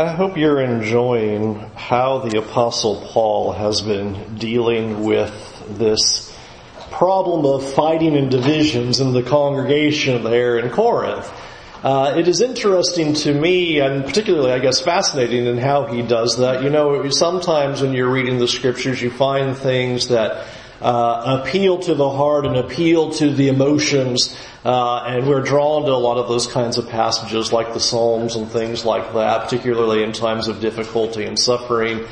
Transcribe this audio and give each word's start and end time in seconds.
I 0.00 0.06
hope 0.06 0.38
you're 0.38 0.62
enjoying 0.62 1.56
how 1.74 2.20
the 2.20 2.38
apostle 2.38 3.06
Paul 3.08 3.52
has 3.52 3.82
been 3.82 4.36
dealing 4.36 5.04
with 5.04 5.62
this 5.76 6.34
problem 6.90 7.44
of 7.44 7.74
fighting 7.74 8.16
and 8.16 8.30
divisions 8.30 9.00
in 9.00 9.12
the 9.12 9.22
congregation 9.22 10.24
there 10.24 10.58
in 10.58 10.70
Corinth. 10.70 11.30
Uh, 11.84 12.14
it 12.16 12.28
is 12.28 12.40
interesting 12.40 13.12
to 13.12 13.34
me, 13.34 13.80
and 13.80 14.06
particularly, 14.06 14.52
I 14.52 14.58
guess, 14.58 14.80
fascinating 14.80 15.44
in 15.44 15.58
how 15.58 15.84
he 15.84 16.00
does 16.00 16.38
that. 16.38 16.62
You 16.62 16.70
know, 16.70 17.10
sometimes 17.10 17.82
when 17.82 17.92
you're 17.92 18.10
reading 18.10 18.38
the 18.38 18.48
scriptures, 18.48 19.02
you 19.02 19.10
find 19.10 19.54
things 19.54 20.08
that 20.08 20.46
uh, 20.80 21.40
appeal 21.40 21.78
to 21.78 21.94
the 21.94 22.10
heart 22.10 22.46
and 22.46 22.56
appeal 22.56 23.10
to 23.10 23.30
the 23.30 23.48
emotions. 23.48 24.36
Uh, 24.64 25.04
and 25.06 25.26
we're 25.26 25.42
drawn 25.42 25.84
to 25.84 25.92
a 25.92 25.94
lot 25.94 26.18
of 26.18 26.28
those 26.28 26.46
kinds 26.46 26.78
of 26.78 26.88
passages 26.88 27.52
like 27.52 27.72
the 27.72 27.80
Psalms 27.80 28.36
and 28.36 28.48
things 28.48 28.84
like 28.84 29.14
that, 29.14 29.44
particularly 29.44 30.02
in 30.02 30.12
times 30.12 30.48
of 30.48 30.60
difficulty 30.60 31.24
and 31.24 31.38
suffering. 31.38 32.06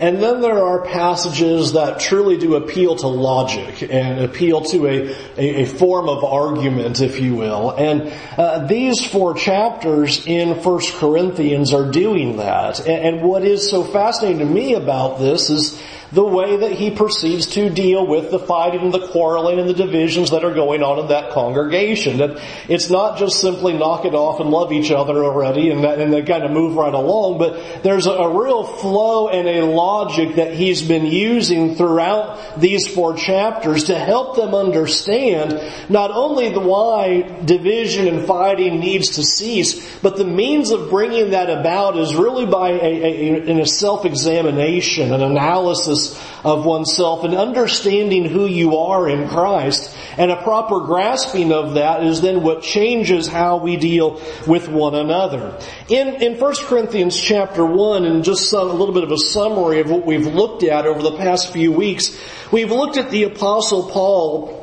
And 0.00 0.22
then 0.22 0.40
there 0.40 0.64
are 0.64 0.80
passages 0.80 1.74
that 1.74 2.00
truly 2.00 2.38
do 2.38 2.54
appeal 2.54 2.96
to 2.96 3.06
logic 3.06 3.82
and 3.82 4.20
appeal 4.20 4.62
to 4.62 4.86
a, 4.86 5.14
a, 5.36 5.62
a 5.62 5.66
form 5.66 6.08
of 6.08 6.24
argument, 6.24 7.02
if 7.02 7.20
you 7.20 7.34
will. 7.34 7.72
And 7.72 8.10
uh, 8.38 8.66
these 8.66 9.04
four 9.04 9.34
chapters 9.34 10.26
in 10.26 10.58
First 10.62 10.94
Corinthians 10.94 11.74
are 11.74 11.90
doing 11.90 12.38
that. 12.38 12.80
And, 12.80 13.16
and 13.16 13.22
what 13.22 13.44
is 13.44 13.70
so 13.70 13.84
fascinating 13.84 14.38
to 14.38 14.46
me 14.46 14.72
about 14.72 15.18
this 15.18 15.50
is 15.50 15.78
the 16.12 16.24
way 16.24 16.56
that 16.56 16.72
he 16.72 16.90
proceeds 16.90 17.46
to 17.46 17.70
deal 17.70 18.06
with 18.06 18.30
the 18.30 18.38
fighting 18.38 18.80
and 18.80 18.92
the 18.92 19.06
quarreling 19.08 19.58
and 19.60 19.68
the 19.68 19.74
divisions 19.74 20.30
that 20.30 20.44
are 20.44 20.52
going 20.54 20.82
on 20.82 20.98
in 20.98 21.08
that 21.08 21.30
congregation. 21.30 22.18
That 22.18 22.42
it's 22.68 22.90
not 22.90 23.18
just 23.18 23.40
simply 23.40 23.74
knock 23.74 24.04
it 24.04 24.14
off 24.14 24.40
and 24.40 24.50
love 24.50 24.72
each 24.72 24.90
other 24.90 25.24
already 25.24 25.70
and, 25.70 25.84
and 25.84 26.12
they 26.12 26.22
kind 26.22 26.44
of 26.44 26.50
move 26.50 26.76
right 26.76 26.92
along, 26.92 27.38
but 27.38 27.82
there's 27.82 28.06
a, 28.06 28.12
a 28.12 28.42
real 28.42 28.64
flow 28.64 29.28
and 29.28 29.46
a 29.46 29.64
logic 29.64 30.36
that 30.36 30.54
he's 30.54 30.82
been 30.82 31.06
using 31.06 31.76
throughout 31.76 32.60
these 32.60 32.88
four 32.88 33.14
chapters 33.14 33.84
to 33.84 33.98
help 33.98 34.36
them 34.36 34.54
understand 34.54 35.60
not 35.88 36.10
only 36.10 36.50
the 36.50 36.60
why 36.60 37.22
division 37.44 38.08
and 38.08 38.26
fighting 38.26 38.80
needs 38.80 39.10
to 39.10 39.22
cease, 39.22 39.98
but 40.00 40.16
the 40.16 40.24
means 40.24 40.70
of 40.70 40.90
bringing 40.90 41.30
that 41.30 41.50
about 41.50 41.96
is 41.96 42.14
really 42.14 42.46
by 42.46 42.70
a, 42.70 42.74
a, 42.74 43.58
a, 43.58 43.60
a 43.60 43.66
self-examination, 43.66 45.12
an 45.12 45.22
analysis 45.22 45.99
of 46.44 46.64
oneself 46.64 47.24
and 47.24 47.34
understanding 47.34 48.24
who 48.24 48.46
you 48.46 48.76
are 48.76 49.08
in 49.08 49.28
Christ. 49.28 49.94
And 50.16 50.30
a 50.30 50.42
proper 50.42 50.80
grasping 50.80 51.52
of 51.52 51.74
that 51.74 52.02
is 52.02 52.20
then 52.20 52.42
what 52.42 52.62
changes 52.62 53.26
how 53.26 53.58
we 53.58 53.76
deal 53.76 54.20
with 54.46 54.68
one 54.68 54.94
another. 54.94 55.58
In, 55.88 56.22
in 56.22 56.38
1 56.38 56.54
Corinthians 56.66 57.20
chapter 57.20 57.64
1, 57.64 58.04
and 58.04 58.24
just 58.24 58.52
a 58.52 58.62
little 58.62 58.94
bit 58.94 59.04
of 59.04 59.12
a 59.12 59.18
summary 59.18 59.80
of 59.80 59.90
what 59.90 60.06
we've 60.06 60.26
looked 60.26 60.62
at 60.62 60.86
over 60.86 61.02
the 61.02 61.16
past 61.16 61.52
few 61.52 61.72
weeks, 61.72 62.18
we've 62.50 62.72
looked 62.72 62.96
at 62.96 63.10
the 63.10 63.24
apostle 63.24 63.90
Paul 63.90 64.60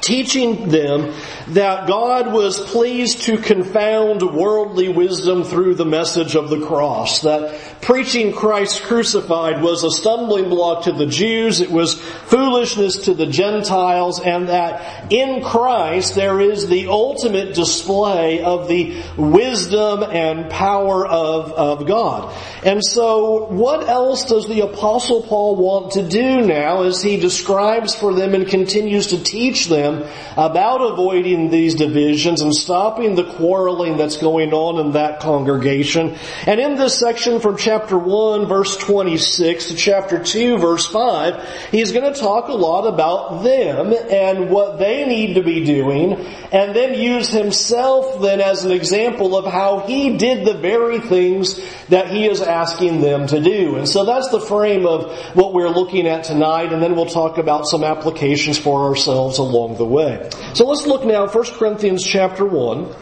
teaching 0.00 0.68
them 0.68 1.14
that 1.48 1.86
God 1.86 2.32
was 2.32 2.60
pleased 2.60 3.22
to 3.22 3.38
confound 3.38 4.22
worldly 4.22 4.88
wisdom 4.88 5.44
through 5.44 5.74
the 5.74 5.84
message 5.84 6.34
of 6.36 6.50
the 6.50 6.66
cross. 6.66 7.22
That 7.22 7.73
preaching 7.84 8.32
Christ 8.32 8.82
crucified 8.84 9.60
was 9.62 9.84
a 9.84 9.90
stumbling 9.90 10.48
block 10.48 10.84
to 10.84 10.92
the 10.92 11.04
Jews, 11.04 11.60
it 11.60 11.70
was 11.70 12.00
foolishness 12.00 13.04
to 13.04 13.14
the 13.14 13.26
Gentiles, 13.26 14.20
and 14.20 14.48
that 14.48 15.12
in 15.12 15.44
Christ 15.44 16.14
there 16.14 16.40
is 16.40 16.66
the 16.66 16.86
ultimate 16.86 17.54
display 17.54 18.42
of 18.42 18.68
the 18.68 19.02
wisdom 19.18 20.02
and 20.02 20.50
power 20.50 21.06
of, 21.06 21.52
of 21.52 21.86
God. 21.86 22.34
And 22.64 22.82
so 22.82 23.48
what 23.48 23.86
else 23.86 24.24
does 24.24 24.48
the 24.48 24.62
apostle 24.62 25.22
Paul 25.22 25.56
want 25.56 25.92
to 25.92 26.08
do 26.08 26.40
now 26.40 26.84
as 26.84 27.02
he 27.02 27.18
describes 27.18 27.94
for 27.94 28.14
them 28.14 28.32
and 28.32 28.48
continues 28.48 29.08
to 29.08 29.22
teach 29.22 29.68
them 29.68 30.08
about 30.38 30.80
avoiding 30.80 31.50
these 31.50 31.74
divisions 31.74 32.40
and 32.40 32.54
stopping 32.54 33.14
the 33.14 33.30
quarreling 33.34 33.98
that's 33.98 34.16
going 34.16 34.54
on 34.54 34.86
in 34.86 34.92
that 34.92 35.20
congregation. 35.20 36.16
And 36.46 36.58
in 36.58 36.76
this 36.76 36.98
section 36.98 37.40
from 37.40 37.58
chapter 37.58 37.73
1 37.78 38.46
verse 38.46 38.76
26 38.76 39.68
to 39.68 39.74
chapter 39.74 40.22
2 40.22 40.58
verse 40.58 40.86
5, 40.86 41.68
he's 41.70 41.92
going 41.92 42.12
to 42.12 42.18
talk 42.18 42.48
a 42.48 42.54
lot 42.54 42.86
about 42.86 43.42
them 43.42 43.92
and 43.92 44.50
what 44.50 44.78
they 44.78 45.04
need 45.06 45.34
to 45.34 45.42
be 45.42 45.64
doing 45.64 46.12
and 46.52 46.74
then 46.74 46.98
use 46.98 47.28
himself 47.30 48.20
then 48.20 48.40
as 48.40 48.64
an 48.64 48.70
example 48.70 49.36
of 49.36 49.50
how 49.50 49.80
he 49.80 50.16
did 50.16 50.46
the 50.46 50.54
very 50.54 51.00
things 51.00 51.60
that 51.88 52.10
he 52.10 52.26
is 52.26 52.40
asking 52.40 53.00
them 53.00 53.26
to 53.26 53.40
do. 53.40 53.76
And 53.76 53.88
so 53.88 54.04
that's 54.04 54.28
the 54.28 54.40
frame 54.40 54.86
of 54.86 55.12
what 55.34 55.52
we're 55.52 55.68
looking 55.68 56.06
at 56.06 56.24
tonight 56.24 56.72
and 56.72 56.82
then 56.82 56.94
we'll 56.94 57.06
talk 57.06 57.38
about 57.38 57.66
some 57.66 57.84
applications 57.84 58.58
for 58.58 58.84
ourselves 58.84 59.38
along 59.38 59.76
the 59.76 59.86
way. 59.86 60.30
So 60.54 60.66
let's 60.66 60.86
look 60.86 61.04
now 61.04 61.26
1 61.26 61.44
Corinthians 61.54 62.04
chapter 62.04 62.44
1 62.44 62.94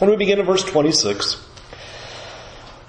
and 0.00 0.10
we 0.10 0.16
begin 0.16 0.40
in 0.40 0.46
verse 0.46 0.64
26. 0.64 1.51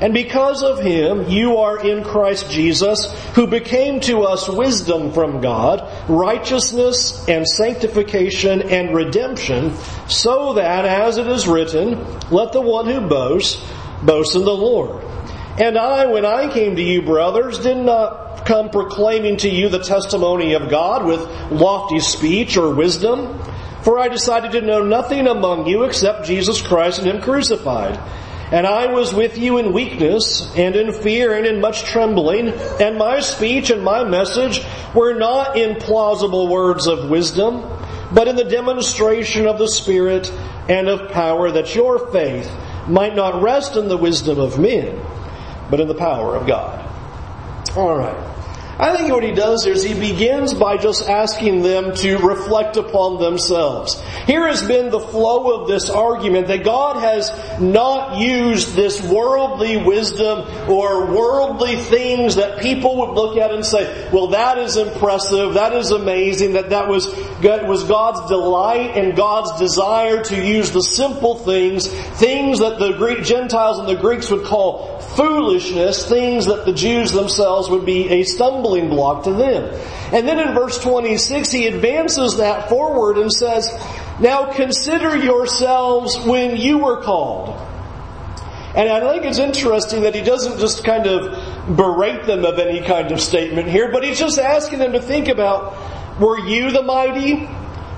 And 0.00 0.12
because 0.12 0.62
of 0.62 0.80
him, 0.80 1.28
you 1.28 1.56
are 1.58 1.84
in 1.84 2.04
Christ 2.04 2.50
Jesus, 2.50 3.10
who 3.34 3.46
became 3.46 4.00
to 4.00 4.22
us 4.22 4.48
wisdom 4.48 5.12
from 5.12 5.40
God, 5.40 5.88
righteousness 6.08 7.26
and 7.28 7.46
sanctification 7.46 8.62
and 8.62 8.94
redemption, 8.94 9.74
so 10.08 10.54
that, 10.54 10.84
as 10.84 11.16
it 11.16 11.26
is 11.26 11.48
written, 11.48 12.04
let 12.30 12.52
the 12.52 12.60
one 12.60 12.86
who 12.86 13.00
boasts, 13.00 13.64
boast 14.02 14.36
in 14.36 14.44
the 14.44 14.54
Lord. 14.54 15.02
And 15.58 15.78
I, 15.78 16.04
when 16.06 16.26
I 16.26 16.52
came 16.52 16.76
to 16.76 16.82
you, 16.82 17.00
brothers, 17.00 17.58
did 17.60 17.78
not 17.78 18.44
come 18.44 18.68
proclaiming 18.68 19.38
to 19.38 19.48
you 19.48 19.70
the 19.70 19.82
testimony 19.82 20.52
of 20.52 20.68
God 20.68 21.06
with 21.06 21.20
lofty 21.50 22.00
speech 22.00 22.58
or 22.58 22.74
wisdom, 22.74 23.42
for 23.82 23.98
I 23.98 24.08
decided 24.08 24.52
to 24.52 24.60
know 24.60 24.82
nothing 24.82 25.26
among 25.26 25.66
you 25.66 25.84
except 25.84 26.26
Jesus 26.26 26.60
Christ 26.60 26.98
and 26.98 27.08
Him 27.08 27.22
crucified. 27.22 27.98
And 28.52 28.66
I 28.66 28.86
was 28.86 29.12
with 29.12 29.38
you 29.38 29.58
in 29.58 29.72
weakness 29.72 30.54
and 30.56 30.76
in 30.76 30.92
fear 30.92 31.34
and 31.34 31.46
in 31.46 31.60
much 31.60 31.82
trembling, 31.82 32.48
and 32.80 32.96
my 32.96 33.20
speech 33.20 33.70
and 33.70 33.82
my 33.82 34.04
message 34.04 34.64
were 34.94 35.14
not 35.14 35.58
in 35.58 35.76
plausible 35.76 36.46
words 36.46 36.86
of 36.86 37.10
wisdom, 37.10 37.64
but 38.12 38.28
in 38.28 38.36
the 38.36 38.44
demonstration 38.44 39.46
of 39.46 39.58
the 39.58 39.66
Spirit 39.66 40.32
and 40.68 40.88
of 40.88 41.10
power 41.10 41.50
that 41.50 41.74
your 41.74 42.10
faith 42.12 42.50
might 42.86 43.16
not 43.16 43.42
rest 43.42 43.74
in 43.74 43.88
the 43.88 43.96
wisdom 43.96 44.38
of 44.38 44.60
men, 44.60 45.00
but 45.68 45.80
in 45.80 45.88
the 45.88 45.94
power 45.94 46.36
of 46.36 46.46
God. 46.46 46.88
Alright. 47.76 48.35
I 48.78 48.94
think 48.94 49.10
what 49.10 49.24
he 49.24 49.32
does 49.32 49.64
is 49.64 49.82
he 49.82 49.98
begins 49.98 50.52
by 50.52 50.76
just 50.76 51.08
asking 51.08 51.62
them 51.62 51.94
to 51.96 52.18
reflect 52.18 52.76
upon 52.76 53.18
themselves. 53.18 53.98
Here 54.26 54.46
has 54.46 54.62
been 54.62 54.90
the 54.90 55.00
flow 55.00 55.62
of 55.62 55.68
this 55.68 55.88
argument 55.88 56.48
that 56.48 56.62
God 56.62 57.00
has 57.00 57.30
not 57.58 58.18
used 58.18 58.74
this 58.74 59.02
worldly 59.02 59.78
wisdom 59.78 60.40
or 60.68 61.06
worldly 61.06 61.76
things 61.76 62.36
that 62.36 62.60
people 62.60 62.98
would 62.98 63.14
look 63.14 63.38
at 63.38 63.50
and 63.50 63.64
say, 63.64 64.10
well 64.10 64.26
that 64.28 64.58
is 64.58 64.76
impressive, 64.76 65.54
that 65.54 65.72
is 65.72 65.90
amazing, 65.90 66.52
that 66.52 66.68
that 66.68 66.86
was, 66.86 67.06
was 67.42 67.84
God's 67.84 68.28
delight 68.28 68.94
and 68.94 69.16
God's 69.16 69.58
desire 69.58 70.22
to 70.24 70.36
use 70.36 70.70
the 70.72 70.82
simple 70.82 71.36
things, 71.36 71.88
things 71.88 72.58
that 72.58 72.78
the 72.78 72.92
Greek 72.98 73.24
Gentiles 73.24 73.78
and 73.78 73.88
the 73.88 73.96
Greeks 73.96 74.30
would 74.30 74.44
call 74.44 75.00
foolishness, 75.00 76.06
things 76.06 76.44
that 76.44 76.66
the 76.66 76.74
Jews 76.74 77.12
themselves 77.12 77.70
would 77.70 77.86
be 77.86 78.10
a 78.10 78.22
stumbling 78.24 78.65
stumbling 78.66 78.88
block 78.88 79.24
to 79.24 79.32
them. 79.32 79.74
And 80.12 80.26
then 80.26 80.38
in 80.38 80.54
verse 80.54 80.78
26, 80.82 81.50
he 81.50 81.66
advances 81.66 82.36
that 82.38 82.68
forward 82.68 83.18
and 83.18 83.32
says, 83.32 83.68
Now 84.20 84.52
consider 84.52 85.16
yourselves 85.16 86.16
when 86.18 86.56
you 86.56 86.78
were 86.78 87.02
called. 87.02 87.48
And 88.76 88.90
I 88.90 89.00
think 89.00 89.24
it's 89.24 89.38
interesting 89.38 90.02
that 90.02 90.14
he 90.14 90.20
doesn't 90.20 90.58
just 90.58 90.84
kind 90.84 91.06
of 91.06 91.76
berate 91.76 92.26
them 92.26 92.44
of 92.44 92.58
any 92.58 92.82
kind 92.86 93.10
of 93.10 93.20
statement 93.20 93.68
here, 93.68 93.90
but 93.90 94.04
he's 94.04 94.18
just 94.18 94.38
asking 94.38 94.80
them 94.80 94.92
to 94.92 95.00
think 95.00 95.28
about, 95.28 96.20
were 96.20 96.38
you 96.38 96.70
the 96.70 96.82
mighty? 96.82 97.48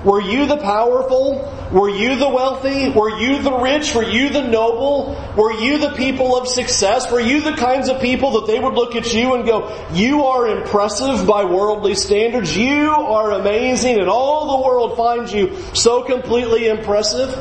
Were 0.04 0.20
you 0.20 0.46
the 0.46 0.58
powerful? 0.58 1.54
Were 1.72 1.90
you 1.90 2.16
the 2.16 2.28
wealthy? 2.28 2.88
Were 2.88 3.18
you 3.18 3.42
the 3.42 3.52
rich? 3.52 3.94
Were 3.94 4.04
you 4.04 4.30
the 4.30 4.46
noble? 4.46 5.16
Were 5.36 5.52
you 5.52 5.78
the 5.78 5.90
people 5.90 6.36
of 6.36 6.46
success? 6.46 7.10
Were 7.10 7.20
you 7.20 7.40
the 7.40 7.54
kinds 7.56 7.88
of 7.88 8.00
people 8.00 8.40
that 8.40 8.46
they 8.46 8.60
would 8.60 8.74
look 8.74 8.94
at 8.94 9.12
you 9.12 9.34
and 9.34 9.44
go, 9.44 9.68
you 9.92 10.24
are 10.26 10.46
impressive 10.46 11.26
by 11.26 11.44
worldly 11.44 11.96
standards. 11.96 12.56
You 12.56 12.90
are 12.90 13.32
amazing 13.32 13.98
and 13.98 14.08
all 14.08 14.56
the 14.56 14.66
world 14.66 14.96
finds 14.96 15.32
you 15.32 15.56
so 15.74 16.04
completely 16.04 16.68
impressive? 16.68 17.34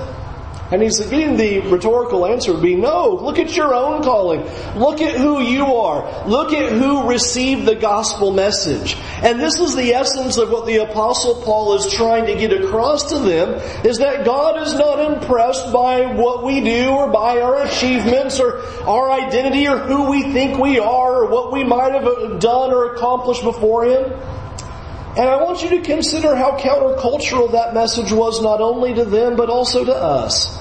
And 0.69 0.81
he's 0.81 0.99
getting 0.99 1.37
the 1.37 1.61
rhetorical 1.61 2.25
answer 2.25 2.53
would 2.53 2.61
be 2.61 2.75
no. 2.75 3.11
Look 3.11 3.39
at 3.39 3.55
your 3.55 3.73
own 3.73 4.03
calling. 4.03 4.41
Look 4.75 5.01
at 5.01 5.15
who 5.15 5.41
you 5.41 5.65
are. 5.65 6.27
Look 6.27 6.51
at 6.51 6.73
who 6.73 7.07
received 7.07 7.65
the 7.65 7.75
gospel 7.75 8.31
message. 8.31 8.97
And 9.23 9.39
this 9.39 9.61
is 9.61 9.75
the 9.75 9.93
essence 9.93 10.37
of 10.37 10.51
what 10.51 10.65
the 10.65 10.77
apostle 10.77 11.41
Paul 11.43 11.75
is 11.75 11.93
trying 11.93 12.25
to 12.25 12.35
get 12.35 12.51
across 12.51 13.11
to 13.11 13.19
them 13.19 13.53
is 13.85 13.99
that 13.99 14.25
God 14.25 14.61
is 14.61 14.73
not 14.73 14.99
impressed 14.99 15.71
by 15.71 16.13
what 16.13 16.43
we 16.43 16.59
do 16.59 16.89
or 16.89 17.07
by 17.07 17.39
our 17.39 17.63
achievements 17.63 18.39
or 18.41 18.61
our 18.81 19.09
identity 19.09 19.67
or 19.67 19.77
who 19.77 20.09
we 20.09 20.33
think 20.33 20.57
we 20.57 20.79
are 20.79 21.23
or 21.23 21.29
what 21.29 21.53
we 21.53 21.63
might 21.63 21.93
have 21.93 22.39
done 22.41 22.73
or 22.73 22.93
accomplished 22.93 23.43
before 23.43 23.85
him. 23.85 24.11
And 25.17 25.27
I 25.27 25.41
want 25.41 25.63
you 25.63 25.69
to 25.69 25.81
consider 25.81 26.35
how 26.35 26.59
countercultural 26.59 27.51
that 27.53 27.73
message 27.73 28.11
was 28.11 28.39
not 28.39 28.61
only 28.61 28.93
to 28.93 29.03
them, 29.03 29.35
but 29.35 29.49
also 29.49 29.83
to 29.83 29.95
us. 29.95 30.55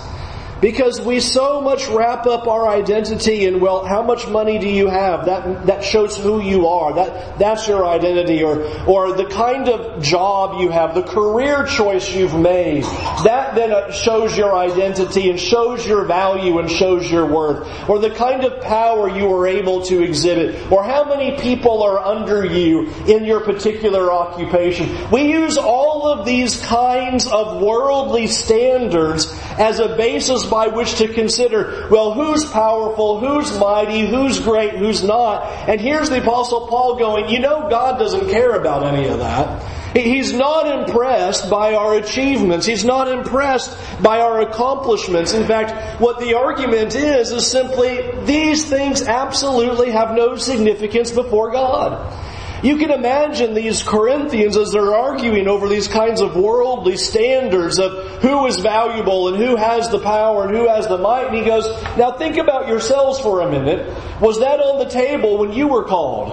Because 0.61 1.03
we 1.03 1.20
so 1.20 1.61
much 1.61 1.87
wrap 1.88 2.26
up 2.26 2.49
our 2.49 2.67
identity 2.67 3.44
in, 3.44 3.61
well, 3.61 3.85
how 3.85 4.03
much 4.03 4.26
money 4.26 4.58
do 4.58 4.69
you 4.69 4.88
have? 4.88 5.26
That, 5.26 5.67
that 5.67 5.85
shows 5.85 6.17
who 6.17 6.41
you 6.41 6.67
are. 6.69 6.94
That, 6.94 7.38
that's 7.38 7.69
your 7.69 7.85
identity. 7.85 8.43
Or, 8.43 8.62
or 8.87 9.12
the 9.12 9.26
kind 9.26 9.69
of 9.69 10.03
job 10.03 10.61
you 10.61 10.70
have, 10.70 10.94
the 10.94 11.03
career 11.03 11.67
choice 11.67 12.11
you've 12.11 12.35
made. 12.35 12.85
That 12.85 13.55
then 13.55 13.70
uh, 13.70 13.93
shows 13.93 14.37
your 14.37 14.55
identity 14.56 15.29
and 15.29 15.38
shows 15.38 15.87
your 15.87 16.06
value 16.06 16.59
and 16.59 16.70
shows 16.70 17.11
your 17.11 17.26
worth. 17.26 17.69
Or 17.88 17.99
the 17.99 18.11
kind 18.11 18.44
of 18.44 18.62
power 18.62 19.11
you 19.11 19.31
are 19.35 19.47
able 19.47 19.82
to 19.82 20.02
exhibit. 20.02 20.73
Or 20.73 20.82
how 20.82 21.05
many 21.05 21.38
people 21.38 21.82
are 21.82 21.99
under 21.99 22.47
you 22.47 22.88
in 23.06 23.26
your 23.26 23.41
particular 23.41 24.11
occupation. 24.11 25.11
We 25.11 25.31
use 25.31 25.59
all 25.59 26.09
of 26.09 26.25
these 26.25 26.59
kinds 26.62 27.26
of 27.26 27.61
worldly 27.61 28.26
standards 28.26 29.31
as 29.59 29.81
a 29.81 29.97
basis 29.97 30.46
by 30.47 30.69
which 30.69 30.97
to 30.97 31.09
consider, 31.09 31.89
well, 31.91 32.13
who's 32.13 32.45
powerful, 32.45 33.21
who's 33.21 33.59
mighty, 33.59 34.07
who's 34.07 34.39
great, 34.41 34.75
who's 34.75 35.03
not. 35.03 35.45
And 35.69 35.81
here's 35.81 36.11
the 36.11 36.23
apostle 36.23 36.67
Paul 36.69 36.97
going, 36.97 37.29
you 37.29 37.41
know 37.41 37.69
God 37.69 37.99
doesn't 37.99 38.31
care 38.31 38.55
about 38.55 38.85
any 38.85 39.09
of 39.09 39.19
that. 39.19 39.63
He's 39.97 40.33
not 40.33 40.67
impressed 40.67 41.49
by 41.49 41.75
our 41.75 41.97
achievements. 41.97 42.67
He's 42.67 42.85
not 42.85 43.09
impressed 43.09 43.77
by 44.03 44.21
our 44.21 44.43
accomplishments. 44.43 45.33
In 45.33 45.47
fact, 45.47 46.01
what 46.01 46.19
the 46.21 46.35
argument 46.35 46.95
is, 46.95 47.31
is 47.31 47.47
simply 47.51 48.11
these 48.25 48.69
things 48.69 49.03
absolutely 49.03 49.93
have 49.93 50.15
no 50.15 50.37
significance 50.37 51.11
before 51.11 51.51
God. 51.51 52.13
You 52.62 52.79
can 52.79 52.91
imagine 52.91 53.55
these 53.55 53.82
Corinthians 53.82 54.56
as 54.56 54.73
they're 54.73 54.94
arguing 54.94 55.47
over 55.47 55.69
these 55.69 55.88
kinds 55.88 56.20
of 56.20 56.37
worldly 56.37 56.97
standards 56.97 57.79
of 57.79 58.23
who 58.23 58.47
is 58.47 58.58
valuable 58.61 59.29
and 59.29 59.37
who 59.37 59.56
has 59.56 59.91
the 59.91 59.99
power 59.99 60.47
and 60.47 60.56
who 60.56 60.67
has 60.67 60.88
the 60.88 60.99
might. 60.99 61.26
And 61.26 61.37
he 61.37 61.44
goes, 61.44 61.67
now 61.97 62.12
think 62.12 62.38
about 62.38 62.69
yourselves 62.69 63.20
for 63.20 63.41
a 63.41 63.50
minute. 63.50 63.87
Was 64.20 64.41
that 64.41 64.61
on 64.61 64.79
the 64.79 64.91
table 64.91 65.38
when 65.38 65.53
you 65.53 65.69
were 65.69 65.85
called? 65.85 66.32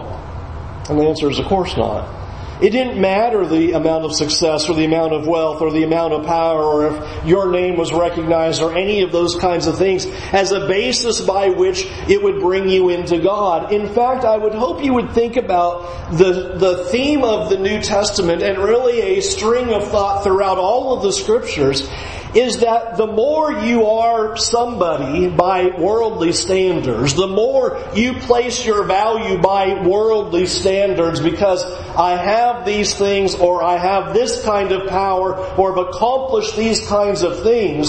And 0.89 0.99
the 0.99 1.03
answer 1.03 1.29
is, 1.29 1.39
of 1.39 1.45
course 1.45 1.75
not. 1.75 2.22
It 2.63 2.69
didn't 2.69 2.97
matter 2.99 3.45
the 3.45 3.73
amount 3.73 4.05
of 4.05 4.15
success 4.15 4.69
or 4.69 4.73
the 4.73 4.85
amount 4.85 5.11
of 5.11 5.27
wealth 5.27 5.61
or 5.61 5.69
the 5.69 5.83
amount 5.83 6.13
of 6.13 6.25
power 6.25 6.63
or 6.63 6.87
if 6.87 7.25
your 7.25 7.51
name 7.51 7.75
was 7.75 7.91
recognized 7.91 8.61
or 8.61 8.73
any 8.73 9.01
of 9.01 9.11
those 9.11 9.35
kinds 9.35 9.67
of 9.67 9.77
things 9.77 10.05
as 10.31 10.53
a 10.53 10.65
basis 10.65 11.19
by 11.19 11.49
which 11.49 11.85
it 12.07 12.23
would 12.23 12.39
bring 12.39 12.69
you 12.69 12.87
into 12.87 13.17
God. 13.17 13.73
In 13.73 13.93
fact, 13.93 14.23
I 14.23 14.37
would 14.37 14.53
hope 14.53 14.81
you 14.81 14.93
would 14.93 15.11
think 15.11 15.35
about 15.35 16.13
the, 16.13 16.55
the 16.55 16.85
theme 16.85 17.25
of 17.25 17.49
the 17.49 17.57
New 17.57 17.81
Testament 17.81 18.41
and 18.41 18.57
really 18.57 19.17
a 19.17 19.21
string 19.21 19.73
of 19.73 19.89
thought 19.89 20.23
throughout 20.23 20.57
all 20.57 20.95
of 20.95 21.03
the 21.03 21.11
scriptures 21.11 21.89
is 22.35 22.59
that 22.59 22.97
the 22.97 23.07
more 23.07 23.51
you 23.51 23.85
are 23.85 24.35
somebody 24.37 25.29
by 25.29 25.67
worldly 25.77 26.33
standards, 26.33 27.13
the 27.13 27.27
more 27.27 27.83
you 27.95 28.13
place 28.13 28.65
your 28.65 28.83
value 28.83 29.37
by 29.37 29.85
worldly 29.85 30.47
standards 30.47 31.19
because 31.19 31.63
I 31.95 32.11
have 32.11 32.65
these 32.65 32.95
things 32.95 33.35
or 33.35 33.63
I 33.63 33.77
have 33.77 34.13
this 34.13 34.43
kind 34.43 34.71
of 34.71 34.89
power 34.89 35.35
or 35.55 35.75
have 35.75 35.87
accomplished 35.87 36.55
these 36.55 36.85
kinds 36.87 37.21
of 37.21 37.43
things, 37.43 37.87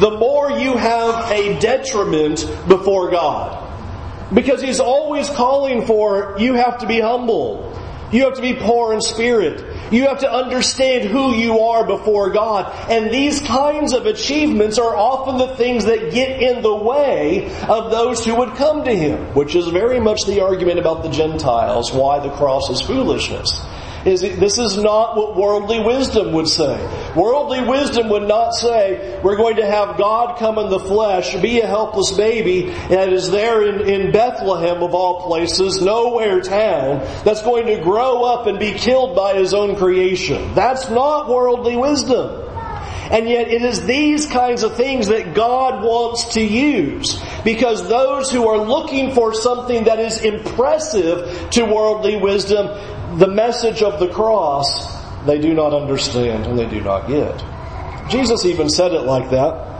the 0.00 0.16
more 0.18 0.50
you 0.50 0.76
have 0.76 1.30
a 1.30 1.58
detriment 1.60 2.40
before 2.66 3.10
God. 3.10 3.60
Because 4.32 4.60
He's 4.60 4.80
always 4.80 5.28
calling 5.28 5.86
for, 5.86 6.36
you 6.40 6.54
have 6.54 6.78
to 6.78 6.86
be 6.86 6.98
humble. 6.98 7.73
You 8.14 8.22
have 8.26 8.34
to 8.34 8.42
be 8.42 8.54
poor 8.54 8.94
in 8.94 9.00
spirit. 9.00 9.92
You 9.92 10.06
have 10.06 10.20
to 10.20 10.32
understand 10.32 11.08
who 11.08 11.34
you 11.34 11.58
are 11.58 11.84
before 11.84 12.30
God. 12.30 12.72
And 12.88 13.12
these 13.12 13.40
kinds 13.40 13.92
of 13.92 14.06
achievements 14.06 14.78
are 14.78 14.94
often 14.96 15.36
the 15.36 15.56
things 15.56 15.86
that 15.86 16.12
get 16.12 16.40
in 16.40 16.62
the 16.62 16.76
way 16.76 17.52
of 17.62 17.90
those 17.90 18.24
who 18.24 18.36
would 18.36 18.54
come 18.54 18.84
to 18.84 18.94
Him, 18.94 19.34
which 19.34 19.56
is 19.56 19.66
very 19.66 19.98
much 19.98 20.26
the 20.26 20.42
argument 20.42 20.78
about 20.78 21.02
the 21.02 21.08
Gentiles, 21.08 21.92
why 21.92 22.20
the 22.20 22.30
cross 22.30 22.70
is 22.70 22.80
foolishness 22.80 23.50
is 24.06 24.20
this 24.20 24.58
is 24.58 24.76
not 24.76 25.16
what 25.16 25.36
worldly 25.36 25.80
wisdom 25.80 26.32
would 26.32 26.48
say. 26.48 26.76
Worldly 27.14 27.62
wisdom 27.62 28.08
would 28.10 28.28
not 28.28 28.52
say, 28.52 29.20
we're 29.22 29.36
going 29.36 29.56
to 29.56 29.66
have 29.66 29.96
God 29.96 30.38
come 30.38 30.58
in 30.58 30.70
the 30.70 30.78
flesh, 30.78 31.34
be 31.40 31.60
a 31.60 31.66
helpless 31.66 32.12
baby 32.12 32.62
that 32.88 33.12
is 33.12 33.30
there 33.30 33.66
in, 33.66 33.88
in 33.88 34.12
Bethlehem 34.12 34.82
of 34.82 34.94
all 34.94 35.26
places, 35.26 35.80
nowhere 35.80 36.40
town, 36.40 36.98
that's 37.24 37.42
going 37.42 37.66
to 37.66 37.82
grow 37.82 38.24
up 38.24 38.46
and 38.46 38.58
be 38.58 38.72
killed 38.72 39.16
by 39.16 39.34
his 39.34 39.54
own 39.54 39.76
creation. 39.76 40.54
That's 40.54 40.90
not 40.90 41.28
worldly 41.28 41.76
wisdom. 41.76 42.42
And 43.10 43.28
yet 43.28 43.48
it 43.48 43.62
is 43.62 43.84
these 43.84 44.26
kinds 44.26 44.62
of 44.62 44.76
things 44.76 45.08
that 45.08 45.34
God 45.34 45.84
wants 45.84 46.34
to 46.34 46.40
use. 46.40 47.22
Because 47.44 47.86
those 47.86 48.30
who 48.30 48.48
are 48.48 48.58
looking 48.58 49.12
for 49.12 49.34
something 49.34 49.84
that 49.84 49.98
is 49.98 50.22
impressive 50.22 51.50
to 51.50 51.64
worldly 51.64 52.16
wisdom 52.16 52.68
the 53.18 53.28
message 53.28 53.82
of 53.82 54.00
the 54.00 54.08
cross 54.08 54.92
they 55.24 55.38
do 55.38 55.54
not 55.54 55.72
understand 55.72 56.46
and 56.46 56.58
they 56.58 56.68
do 56.68 56.80
not 56.80 57.08
get. 57.08 57.44
Jesus 58.10 58.44
even 58.44 58.68
said 58.68 58.92
it 58.92 59.02
like 59.02 59.30
that. 59.30 59.72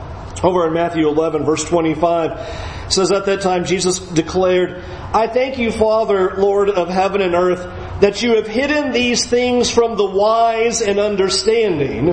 Over 0.43 0.67
in 0.67 0.73
Matthew 0.73 1.07
11 1.07 1.43
verse 1.43 1.63
25 1.63 2.91
says 2.91 3.11
at 3.11 3.25
that 3.25 3.41
time 3.41 3.65
Jesus 3.65 3.99
declared, 3.99 4.83
I 5.13 5.27
thank 5.27 5.57
you 5.57 5.71
Father, 5.71 6.35
Lord 6.37 6.69
of 6.69 6.89
heaven 6.89 7.21
and 7.21 7.35
earth, 7.35 8.01
that 8.01 8.21
you 8.21 8.35
have 8.35 8.47
hidden 8.47 8.91
these 8.91 9.25
things 9.25 9.69
from 9.69 9.97
the 9.97 10.05
wise 10.05 10.81
and 10.81 10.99
understanding 10.99 12.09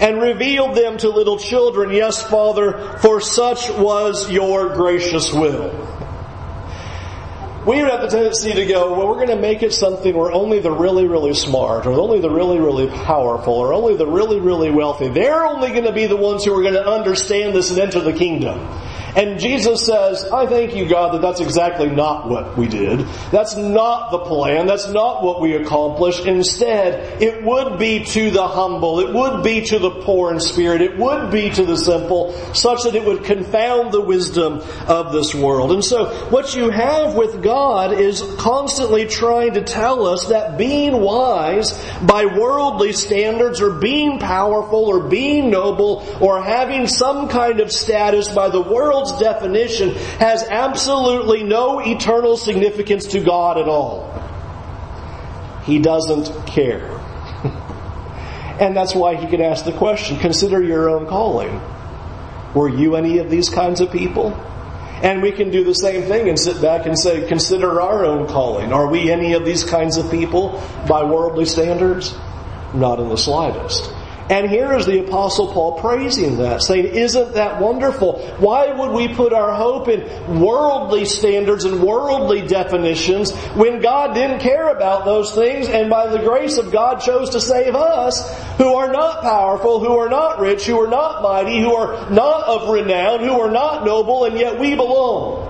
and 0.00 0.20
revealed 0.20 0.76
them 0.76 0.98
to 0.98 1.08
little 1.08 1.38
children. 1.38 1.90
Yes, 1.92 2.22
Father, 2.22 2.98
for 2.98 3.20
such 3.20 3.70
was 3.70 4.30
your 4.30 4.74
gracious 4.74 5.32
will 5.32 5.99
we 7.66 7.76
have 7.76 8.00
the 8.00 8.08
tendency 8.08 8.54
to 8.54 8.64
go, 8.66 8.96
well, 8.96 9.08
we're 9.08 9.16
going 9.16 9.28
to 9.28 9.36
make 9.36 9.62
it 9.62 9.74
something 9.74 10.16
where 10.16 10.32
only 10.32 10.60
the 10.60 10.70
really, 10.70 11.06
really 11.06 11.34
smart, 11.34 11.86
or 11.86 11.92
only 11.92 12.20
the 12.20 12.30
really, 12.30 12.58
really 12.58 12.88
powerful, 12.88 13.54
or 13.54 13.74
only 13.74 13.96
the 13.96 14.06
really, 14.06 14.40
really 14.40 14.70
wealthy, 14.70 15.08
they're 15.08 15.44
only 15.44 15.70
going 15.70 15.84
to 15.84 15.92
be 15.92 16.06
the 16.06 16.16
ones 16.16 16.44
who 16.44 16.58
are 16.58 16.62
going 16.62 16.74
to 16.74 16.86
understand 16.86 17.54
this 17.54 17.70
and 17.70 17.78
enter 17.78 18.00
the 18.00 18.14
kingdom. 18.14 18.58
And 19.16 19.40
Jesus 19.40 19.84
says, 19.84 20.24
I 20.24 20.46
thank 20.46 20.74
you, 20.74 20.88
God, 20.88 21.14
that 21.14 21.22
that's 21.22 21.40
exactly 21.40 21.88
not 21.88 22.28
what 22.28 22.56
we 22.56 22.68
did. 22.68 23.00
That's 23.30 23.56
not 23.56 24.10
the 24.10 24.20
plan. 24.20 24.66
That's 24.66 24.88
not 24.88 25.22
what 25.22 25.40
we 25.40 25.54
accomplished. 25.54 26.26
Instead, 26.26 27.20
it 27.22 27.42
would 27.44 27.78
be 27.78 28.04
to 28.04 28.30
the 28.30 28.46
humble. 28.46 29.00
It 29.00 29.12
would 29.12 29.42
be 29.42 29.62
to 29.66 29.78
the 29.78 29.90
poor 29.90 30.32
in 30.32 30.40
spirit. 30.40 30.80
It 30.80 30.96
would 30.96 31.30
be 31.30 31.50
to 31.50 31.64
the 31.64 31.76
simple, 31.76 32.32
such 32.54 32.84
that 32.84 32.94
it 32.94 33.04
would 33.04 33.24
confound 33.24 33.92
the 33.92 34.00
wisdom 34.00 34.62
of 34.86 35.12
this 35.12 35.34
world. 35.34 35.72
And 35.72 35.84
so, 35.84 36.06
what 36.30 36.54
you 36.54 36.70
have 36.70 37.14
with 37.14 37.42
God 37.42 37.92
is 37.92 38.22
constantly 38.38 39.06
trying 39.06 39.54
to 39.54 39.62
tell 39.62 40.06
us 40.06 40.26
that 40.26 40.56
being 40.56 41.00
wise 41.00 41.72
by 42.02 42.26
worldly 42.26 42.92
standards 42.92 43.60
or 43.60 43.70
being 43.80 44.18
powerful 44.18 44.84
or 44.84 45.08
being 45.08 45.50
noble 45.50 46.06
or 46.20 46.42
having 46.42 46.86
some 46.86 47.28
kind 47.28 47.60
of 47.60 47.72
status 47.72 48.28
by 48.28 48.48
the 48.48 48.60
world 48.60 48.99
world's 49.00 49.20
definition 49.20 49.94
has 50.18 50.42
absolutely 50.44 51.42
no 51.42 51.80
eternal 51.80 52.36
significance 52.36 53.06
to 53.08 53.20
God 53.20 53.58
at 53.58 53.68
all. 53.68 54.06
He 55.64 55.78
doesn't 55.78 56.46
care. 56.46 56.90
and 58.60 58.76
that's 58.76 58.94
why 58.94 59.16
he 59.16 59.26
can 59.26 59.40
ask 59.40 59.64
the 59.64 59.72
question, 59.72 60.18
consider 60.18 60.62
your 60.62 60.90
own 60.90 61.06
calling. 61.06 61.60
Were 62.54 62.68
you 62.68 62.96
any 62.96 63.18
of 63.18 63.30
these 63.30 63.48
kinds 63.48 63.80
of 63.80 63.90
people? 63.92 64.32
And 65.02 65.22
we 65.22 65.32
can 65.32 65.50
do 65.50 65.64
the 65.64 65.74
same 65.74 66.02
thing 66.02 66.28
and 66.28 66.38
sit 66.38 66.60
back 66.60 66.84
and 66.84 66.98
say, 66.98 67.26
consider 67.26 67.80
our 67.80 68.04
own 68.04 68.26
calling. 68.26 68.72
Are 68.72 68.86
we 68.86 69.10
any 69.10 69.32
of 69.32 69.46
these 69.46 69.64
kinds 69.64 69.96
of 69.96 70.10
people 70.10 70.62
by 70.86 71.04
worldly 71.04 71.46
standards? 71.46 72.14
Not 72.74 73.00
in 73.00 73.08
the 73.08 73.16
slightest. 73.16 73.90
And 74.30 74.48
here 74.48 74.72
is 74.74 74.86
the 74.86 75.04
apostle 75.04 75.52
Paul 75.52 75.80
praising 75.80 76.36
that, 76.36 76.62
saying, 76.62 76.84
isn't 76.84 77.34
that 77.34 77.60
wonderful? 77.60 78.20
Why 78.38 78.70
would 78.70 78.92
we 78.92 79.12
put 79.12 79.32
our 79.32 79.56
hope 79.56 79.88
in 79.88 80.38
worldly 80.38 81.04
standards 81.04 81.64
and 81.64 81.82
worldly 81.82 82.46
definitions 82.46 83.32
when 83.56 83.82
God 83.82 84.14
didn't 84.14 84.38
care 84.38 84.68
about 84.68 85.04
those 85.04 85.34
things 85.34 85.68
and 85.68 85.90
by 85.90 86.06
the 86.06 86.20
grace 86.20 86.58
of 86.58 86.70
God 86.70 87.00
chose 87.00 87.30
to 87.30 87.40
save 87.40 87.74
us 87.74 88.32
who 88.56 88.72
are 88.72 88.92
not 88.92 89.22
powerful, 89.22 89.80
who 89.80 89.96
are 89.96 90.08
not 90.08 90.38
rich, 90.38 90.64
who 90.64 90.80
are 90.80 90.88
not 90.88 91.22
mighty, 91.22 91.60
who 91.60 91.74
are 91.74 92.08
not 92.08 92.44
of 92.44 92.70
renown, 92.70 93.18
who 93.18 93.32
are 93.32 93.50
not 93.50 93.84
noble, 93.84 94.26
and 94.26 94.38
yet 94.38 94.60
we 94.60 94.76
belong. 94.76 95.48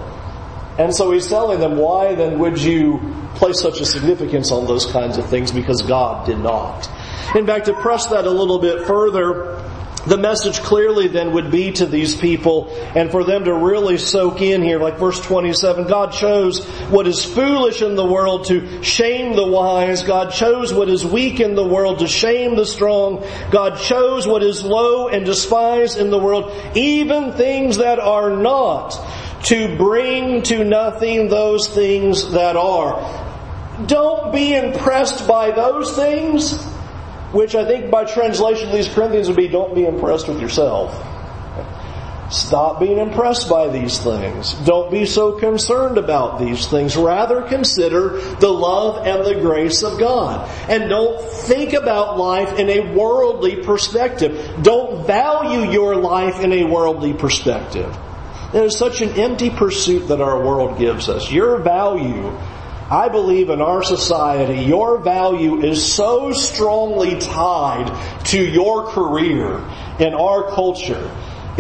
And 0.78 0.94
so 0.94 1.12
he's 1.12 1.28
telling 1.28 1.60
them, 1.60 1.76
why 1.76 2.14
then 2.14 2.38
would 2.38 2.58
you 2.58 3.19
place 3.40 3.60
such 3.60 3.80
a 3.80 3.84
significance 3.84 4.52
on 4.52 4.66
those 4.66 4.86
kinds 4.86 5.18
of 5.18 5.28
things? 5.28 5.50
Because 5.50 5.82
God 5.82 6.26
did 6.26 6.38
not. 6.38 6.88
In 7.34 7.46
fact, 7.46 7.66
to 7.66 7.74
press 7.74 8.06
that 8.06 8.26
a 8.26 8.30
little 8.30 8.58
bit 8.60 8.86
further, 8.86 9.64
the 10.06 10.16
message 10.16 10.60
clearly 10.60 11.08
then 11.08 11.32
would 11.32 11.50
be 11.50 11.72
to 11.72 11.84
these 11.84 12.14
people 12.14 12.70
and 12.94 13.10
for 13.10 13.22
them 13.22 13.44
to 13.44 13.52
really 13.52 13.98
soak 13.98 14.40
in 14.40 14.62
here, 14.62 14.80
like 14.80 14.98
verse 14.98 15.20
27, 15.20 15.86
God 15.86 16.12
chose 16.12 16.64
what 16.88 17.06
is 17.06 17.24
foolish 17.24 17.82
in 17.82 17.96
the 17.96 18.04
world 18.04 18.46
to 18.46 18.82
shame 18.82 19.36
the 19.36 19.46
wise. 19.46 20.02
God 20.02 20.32
chose 20.32 20.72
what 20.72 20.88
is 20.88 21.04
weak 21.04 21.40
in 21.40 21.54
the 21.54 21.66
world 21.66 21.98
to 21.98 22.08
shame 22.08 22.56
the 22.56 22.64
strong. 22.64 23.26
God 23.50 23.78
chose 23.78 24.26
what 24.26 24.42
is 24.42 24.64
low 24.64 25.08
and 25.08 25.26
despised 25.26 25.98
in 25.98 26.10
the 26.10 26.18
world, 26.18 26.50
even 26.74 27.32
things 27.32 27.76
that 27.76 27.98
are 27.98 28.30
not, 28.30 28.98
to 29.44 29.76
bring 29.76 30.42
to 30.44 30.64
nothing 30.64 31.28
those 31.28 31.68
things 31.68 32.32
that 32.32 32.56
are. 32.56 33.29
Don't 33.86 34.32
be 34.32 34.54
impressed 34.54 35.26
by 35.26 35.50
those 35.50 35.94
things 35.94 36.62
which 37.32 37.54
I 37.54 37.64
think 37.64 37.90
by 37.90 38.04
translation 38.04 38.72
these 38.72 38.88
Corinthians 38.88 39.28
would 39.28 39.36
be 39.36 39.48
don't 39.48 39.74
be 39.74 39.86
impressed 39.86 40.28
with 40.28 40.40
yourself. 40.40 41.06
Stop 42.32 42.78
being 42.78 42.98
impressed 42.98 43.48
by 43.48 43.68
these 43.68 43.98
things. 43.98 44.54
Don't 44.64 44.90
be 44.90 45.04
so 45.04 45.32
concerned 45.32 45.98
about 45.98 46.38
these 46.38 46.66
things. 46.68 46.96
Rather 46.96 47.42
consider 47.42 48.20
the 48.36 48.48
love 48.48 49.04
and 49.04 49.26
the 49.26 49.40
grace 49.40 49.82
of 49.82 49.98
God. 49.98 50.48
And 50.68 50.88
don't 50.88 51.20
think 51.20 51.72
about 51.72 52.18
life 52.18 52.56
in 52.56 52.68
a 52.68 52.94
worldly 52.94 53.56
perspective. 53.56 54.58
Don't 54.62 55.04
value 55.08 55.72
your 55.72 55.96
life 55.96 56.38
in 56.40 56.52
a 56.52 56.64
worldly 56.64 57.14
perspective. 57.14 57.96
It 58.54 58.62
is 58.62 58.76
such 58.78 59.00
an 59.00 59.10
empty 59.18 59.50
pursuit 59.50 60.06
that 60.08 60.20
our 60.20 60.44
world 60.44 60.78
gives 60.78 61.08
us. 61.08 61.32
Your 61.32 61.58
value 61.58 62.38
I 62.90 63.08
believe 63.08 63.50
in 63.50 63.60
our 63.60 63.84
society, 63.84 64.64
your 64.64 64.98
value 64.98 65.62
is 65.62 65.94
so 65.94 66.32
strongly 66.32 67.20
tied 67.20 68.24
to 68.26 68.44
your 68.44 68.86
career 68.86 69.64
in 70.00 70.12
our 70.12 70.50
culture. 70.50 71.10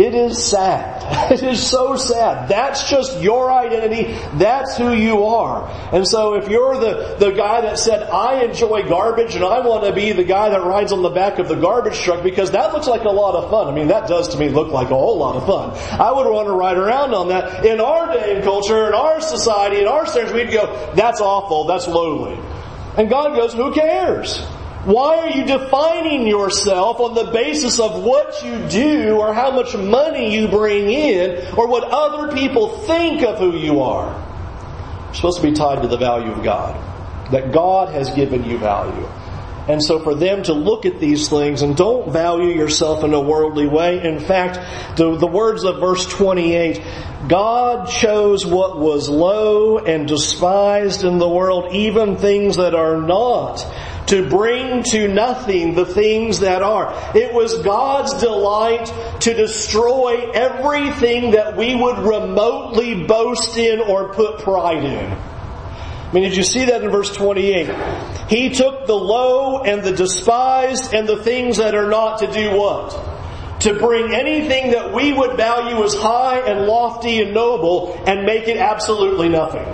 It 0.00 0.14
is 0.14 0.42
sad. 0.42 0.98
It 1.30 1.44
is 1.44 1.64
so 1.64 1.94
sad. 1.94 2.48
That's 2.48 2.90
just 2.90 3.20
your 3.20 3.52
identity. 3.52 4.18
That's 4.34 4.76
who 4.76 4.92
you 4.92 5.26
are. 5.26 5.68
And 5.92 6.06
so 6.06 6.34
if 6.34 6.48
you're 6.48 6.76
the, 6.76 7.16
the 7.20 7.30
guy 7.30 7.60
that 7.60 7.78
said, 7.78 8.02
I 8.02 8.42
enjoy 8.42 8.88
garbage 8.88 9.36
and 9.36 9.44
I 9.44 9.60
want 9.60 9.84
to 9.84 9.92
be 9.92 10.10
the 10.12 10.24
guy 10.24 10.48
that 10.48 10.64
rides 10.64 10.92
on 10.92 11.02
the 11.02 11.10
back 11.10 11.38
of 11.38 11.46
the 11.46 11.54
garbage 11.54 12.00
truck 12.00 12.24
because 12.24 12.50
that 12.52 12.72
looks 12.72 12.88
like 12.88 13.04
a 13.04 13.10
lot 13.10 13.36
of 13.36 13.48
fun. 13.50 13.68
I 13.68 13.72
mean, 13.72 13.88
that 13.88 14.08
does 14.08 14.28
to 14.28 14.38
me 14.38 14.48
look 14.48 14.72
like 14.72 14.90
a 14.90 14.94
whole 14.94 15.18
lot 15.18 15.36
of 15.36 15.46
fun. 15.46 16.00
I 16.00 16.10
would 16.10 16.26
want 16.26 16.48
to 16.48 16.52
ride 16.52 16.78
around 16.78 17.14
on 17.14 17.28
that. 17.28 17.64
In 17.64 17.80
our 17.80 18.12
day 18.12 18.34
and 18.36 18.44
culture, 18.44 18.88
in 18.88 18.94
our 18.94 19.20
society, 19.20 19.80
in 19.80 19.86
our 19.86 20.06
standards, 20.06 20.34
we'd 20.34 20.52
go, 20.52 20.92
that's 20.94 21.20
awful, 21.20 21.66
that's 21.66 21.86
lowly. 21.86 22.40
And 22.96 23.08
God 23.08 23.36
goes, 23.36 23.52
who 23.52 23.72
cares? 23.72 24.44
Why 24.90 25.18
are 25.18 25.30
you 25.30 25.44
defining 25.44 26.26
yourself 26.26 26.98
on 26.98 27.14
the 27.14 27.30
basis 27.30 27.78
of 27.78 28.02
what 28.02 28.42
you 28.44 28.66
do 28.68 29.18
or 29.20 29.32
how 29.32 29.52
much 29.52 29.76
money 29.76 30.34
you 30.34 30.48
bring 30.48 30.90
in 30.90 31.54
or 31.56 31.68
what 31.68 31.84
other 31.84 32.34
people 32.34 32.70
think 32.80 33.22
of 33.22 33.38
who 33.38 33.56
you 33.56 33.82
are? 33.82 34.10
You're 35.06 35.14
supposed 35.14 35.40
to 35.40 35.46
be 35.48 35.52
tied 35.52 35.82
to 35.82 35.88
the 35.88 35.96
value 35.96 36.32
of 36.32 36.42
God. 36.42 36.74
That 37.30 37.52
God 37.52 37.94
has 37.94 38.10
given 38.10 38.42
you 38.42 38.58
value. 38.58 39.06
And 39.68 39.80
so 39.80 40.02
for 40.02 40.16
them 40.16 40.42
to 40.44 40.52
look 40.52 40.84
at 40.84 40.98
these 40.98 41.28
things 41.28 41.62
and 41.62 41.76
don't 41.76 42.12
value 42.12 42.48
yourself 42.48 43.04
in 43.04 43.14
a 43.14 43.20
worldly 43.20 43.68
way. 43.68 44.04
In 44.04 44.18
fact, 44.18 44.58
the, 44.96 45.16
the 45.16 45.28
words 45.28 45.62
of 45.62 45.78
verse 45.78 46.04
28, 46.06 46.82
God 47.28 47.88
chose 47.88 48.44
what 48.44 48.80
was 48.80 49.08
low 49.08 49.78
and 49.78 50.08
despised 50.08 51.04
in 51.04 51.18
the 51.18 51.28
world, 51.28 51.72
even 51.72 52.16
things 52.16 52.56
that 52.56 52.74
are 52.74 53.00
not 53.00 53.64
to 54.10 54.28
bring 54.28 54.82
to 54.82 55.06
nothing 55.06 55.74
the 55.74 55.86
things 55.86 56.40
that 56.40 56.62
are. 56.62 56.92
It 57.16 57.32
was 57.32 57.62
God's 57.62 58.14
delight 58.14 58.92
to 59.20 59.34
destroy 59.34 60.32
everything 60.32 61.30
that 61.32 61.56
we 61.56 61.76
would 61.76 61.98
remotely 61.98 63.04
boast 63.04 63.56
in 63.56 63.78
or 63.78 64.12
put 64.12 64.40
pride 64.40 64.82
in. 64.82 65.12
I 65.12 66.12
mean, 66.12 66.24
did 66.24 66.36
you 66.36 66.42
see 66.42 66.64
that 66.64 66.82
in 66.82 66.90
verse 66.90 67.14
28? 67.14 67.70
He 68.28 68.50
took 68.50 68.88
the 68.88 68.96
low 68.96 69.62
and 69.62 69.84
the 69.84 69.92
despised 69.92 70.92
and 70.92 71.08
the 71.08 71.22
things 71.22 71.58
that 71.58 71.76
are 71.76 71.88
not 71.88 72.18
to 72.18 72.32
do 72.32 72.50
what? 72.56 73.60
To 73.60 73.74
bring 73.74 74.12
anything 74.12 74.72
that 74.72 74.92
we 74.92 75.12
would 75.12 75.36
value 75.36 75.84
as 75.84 75.94
high 75.94 76.40
and 76.40 76.66
lofty 76.66 77.22
and 77.22 77.32
noble 77.32 78.02
and 78.06 78.26
make 78.26 78.48
it 78.48 78.56
absolutely 78.56 79.28
nothing. 79.28 79.66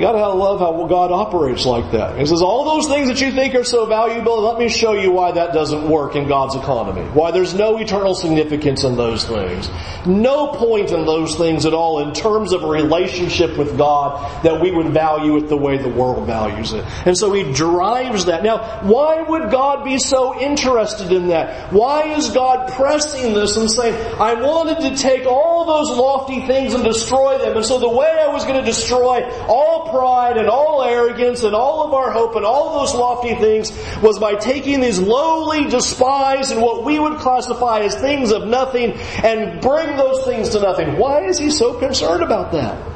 You 0.00 0.06
gotta 0.06 0.32
love 0.32 0.60
how 0.60 0.86
God 0.86 1.12
operates 1.12 1.66
like 1.66 1.92
that. 1.92 2.18
He 2.18 2.24
says, 2.24 2.40
all 2.40 2.64
those 2.64 2.88
things 2.88 3.08
that 3.08 3.20
you 3.20 3.32
think 3.32 3.54
are 3.54 3.64
so 3.64 3.84
valuable, 3.84 4.40
let 4.40 4.58
me 4.58 4.70
show 4.70 4.94
you 4.94 5.12
why 5.12 5.32
that 5.32 5.52
doesn't 5.52 5.90
work 5.90 6.16
in 6.16 6.26
God's 6.26 6.54
economy. 6.54 7.02
Why 7.10 7.32
there's 7.32 7.52
no 7.52 7.76
eternal 7.76 8.14
significance 8.14 8.82
in 8.82 8.96
those 8.96 9.26
things. 9.26 9.68
No 10.06 10.52
point 10.54 10.90
in 10.90 11.04
those 11.04 11.34
things 11.34 11.66
at 11.66 11.74
all 11.74 11.98
in 11.98 12.14
terms 12.14 12.54
of 12.54 12.64
a 12.64 12.66
relationship 12.66 13.58
with 13.58 13.76
God 13.76 14.42
that 14.42 14.62
we 14.62 14.70
would 14.70 14.86
value 14.86 15.36
it 15.36 15.50
the 15.50 15.56
way 15.58 15.76
the 15.76 15.90
world 15.90 16.26
values 16.26 16.72
it. 16.72 16.82
And 17.04 17.14
so 17.14 17.34
he 17.34 17.52
drives 17.52 18.24
that. 18.24 18.42
Now, 18.42 18.80
why 18.80 19.20
would 19.20 19.50
God 19.50 19.84
be 19.84 19.98
so 19.98 20.40
interested 20.40 21.12
in 21.12 21.28
that? 21.28 21.74
Why 21.74 22.14
is 22.14 22.30
God 22.30 22.72
pressing 22.72 23.34
this 23.34 23.58
and 23.58 23.70
saying, 23.70 23.94
I 24.18 24.32
wanted 24.32 24.80
to 24.80 24.96
take 24.96 25.26
all 25.26 25.66
those 25.66 25.90
lofty 25.90 26.46
things 26.46 26.72
and 26.72 26.84
destroy 26.84 27.36
them. 27.36 27.58
And 27.58 27.66
so 27.66 27.78
the 27.78 27.90
way 27.90 28.06
I 28.18 28.28
was 28.28 28.46
to 28.60 28.62
destroy 28.62 29.28
all 29.46 29.89
pride 29.90 30.36
and 30.36 30.48
all 30.48 30.82
arrogance 30.82 31.42
and 31.42 31.54
all 31.54 31.86
of 31.86 31.94
our 31.94 32.10
hope 32.10 32.36
and 32.36 32.44
all 32.44 32.80
those 32.80 32.94
lofty 32.94 33.34
things 33.34 33.72
was 34.02 34.18
by 34.18 34.34
taking 34.34 34.80
these 34.80 34.98
lowly, 34.98 35.68
despised, 35.68 36.52
and 36.52 36.62
what 36.62 36.84
we 36.84 36.98
would 36.98 37.18
classify 37.18 37.80
as 37.80 37.94
things 37.94 38.30
of 38.30 38.46
nothing 38.46 38.92
and 39.22 39.60
bring 39.60 39.96
those 39.96 40.24
things 40.24 40.50
to 40.50 40.60
nothing. 40.60 40.96
Why 40.96 41.24
is 41.24 41.38
he 41.38 41.50
so 41.50 41.78
concerned 41.78 42.22
about 42.22 42.52
that? 42.52 42.86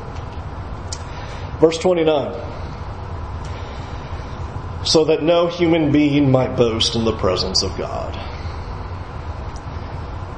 Verse 1.60 1.78
29 1.78 2.52
so 4.84 5.06
that 5.06 5.22
no 5.22 5.46
human 5.46 5.92
being 5.92 6.30
might 6.30 6.56
boast 6.56 6.94
in 6.94 7.04
the 7.04 7.16
presence 7.16 7.62
of 7.62 7.76
God. 7.76 8.14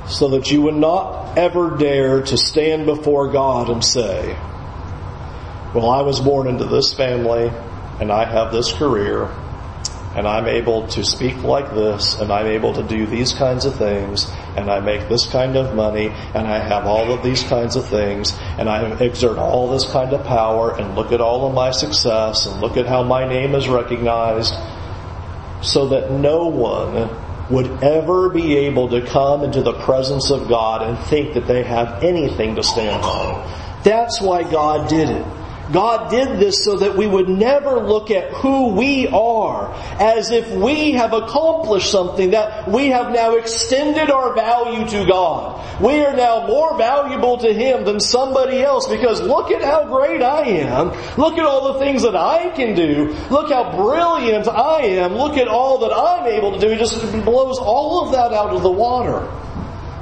So 0.08 0.28
that 0.28 0.50
you 0.50 0.62
would 0.62 0.76
not 0.76 1.36
ever 1.36 1.76
dare 1.76 2.22
to 2.22 2.36
stand 2.38 2.86
before 2.86 3.32
God 3.32 3.68
and 3.68 3.84
say, 3.84 4.38
well, 5.76 5.90
I 5.90 6.00
was 6.00 6.20
born 6.20 6.48
into 6.48 6.64
this 6.64 6.94
family 6.94 7.52
and 8.00 8.10
I 8.10 8.24
have 8.24 8.50
this 8.50 8.72
career 8.72 9.26
and 10.14 10.26
I'm 10.26 10.46
able 10.46 10.86
to 10.88 11.04
speak 11.04 11.42
like 11.42 11.74
this 11.74 12.18
and 12.18 12.32
I'm 12.32 12.46
able 12.46 12.72
to 12.72 12.82
do 12.82 13.04
these 13.04 13.34
kinds 13.34 13.66
of 13.66 13.74
things 13.76 14.26
and 14.56 14.70
I 14.70 14.80
make 14.80 15.06
this 15.10 15.26
kind 15.26 15.54
of 15.54 15.74
money 15.74 16.06
and 16.06 16.48
I 16.48 16.66
have 16.66 16.86
all 16.86 17.12
of 17.12 17.22
these 17.22 17.42
kinds 17.42 17.76
of 17.76 17.86
things 17.86 18.32
and 18.58 18.70
I 18.70 18.90
exert 19.04 19.36
all 19.36 19.70
this 19.70 19.84
kind 19.84 20.14
of 20.14 20.24
power 20.24 20.74
and 20.74 20.94
look 20.94 21.12
at 21.12 21.20
all 21.20 21.46
of 21.46 21.52
my 21.52 21.72
success 21.72 22.46
and 22.46 22.58
look 22.62 22.78
at 22.78 22.86
how 22.86 23.02
my 23.02 23.28
name 23.28 23.54
is 23.54 23.68
recognized 23.68 24.54
so 25.60 25.88
that 25.88 26.10
no 26.10 26.46
one 26.46 27.10
would 27.50 27.84
ever 27.84 28.30
be 28.30 28.56
able 28.56 28.88
to 28.88 29.04
come 29.06 29.44
into 29.44 29.60
the 29.60 29.74
presence 29.74 30.30
of 30.30 30.48
God 30.48 30.80
and 30.80 30.98
think 31.06 31.34
that 31.34 31.46
they 31.46 31.64
have 31.64 32.02
anything 32.02 32.54
to 32.54 32.62
stand 32.62 33.04
on. 33.04 33.82
That's 33.82 34.22
why 34.22 34.42
God 34.42 34.88
did 34.88 35.10
it. 35.10 35.26
God 35.72 36.10
did 36.10 36.38
this 36.38 36.64
so 36.64 36.76
that 36.76 36.96
we 36.96 37.06
would 37.06 37.28
never 37.28 37.80
look 37.80 38.10
at 38.10 38.30
who 38.30 38.68
we 38.68 39.08
are 39.08 39.74
as 40.00 40.30
if 40.30 40.48
we 40.52 40.92
have 40.92 41.12
accomplished 41.12 41.90
something, 41.90 42.30
that 42.30 42.68
we 42.68 42.88
have 42.88 43.12
now 43.12 43.34
extended 43.34 44.10
our 44.10 44.34
value 44.34 44.86
to 44.88 45.06
God. 45.06 45.82
We 45.82 46.04
are 46.04 46.14
now 46.16 46.46
more 46.46 46.78
valuable 46.78 47.38
to 47.38 47.52
Him 47.52 47.84
than 47.84 47.98
somebody 47.98 48.62
else 48.62 48.86
because 48.86 49.20
look 49.20 49.50
at 49.50 49.62
how 49.62 49.86
great 49.86 50.22
I 50.22 50.42
am. 50.42 50.88
Look 51.18 51.36
at 51.36 51.44
all 51.44 51.72
the 51.72 51.80
things 51.80 52.02
that 52.02 52.14
I 52.14 52.50
can 52.50 52.76
do. 52.76 53.16
Look 53.30 53.50
how 53.50 53.76
brilliant 53.76 54.46
I 54.46 54.82
am. 54.82 55.14
Look 55.14 55.36
at 55.36 55.48
all 55.48 55.78
that 55.78 55.92
I'm 55.92 56.26
able 56.26 56.52
to 56.52 56.60
do. 56.60 56.70
He 56.70 56.76
just 56.76 57.00
blows 57.24 57.58
all 57.58 58.04
of 58.04 58.12
that 58.12 58.32
out 58.32 58.50
of 58.50 58.62
the 58.62 58.70
water. 58.70 59.20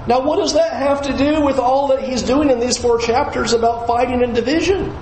Now 0.07 0.21
what 0.21 0.37
does 0.37 0.53
that 0.53 0.75
have 0.75 1.03
to 1.03 1.17
do 1.17 1.41
with 1.41 1.59
all 1.59 1.89
that 1.89 2.03
He's 2.03 2.23
doing 2.23 2.51
in 2.51 2.61
these 2.61 2.77
four 2.77 2.99
chapters 2.99 3.55
about 3.55 3.87
fighting 3.87 4.23
and 4.23 4.35
division? 4.35 4.95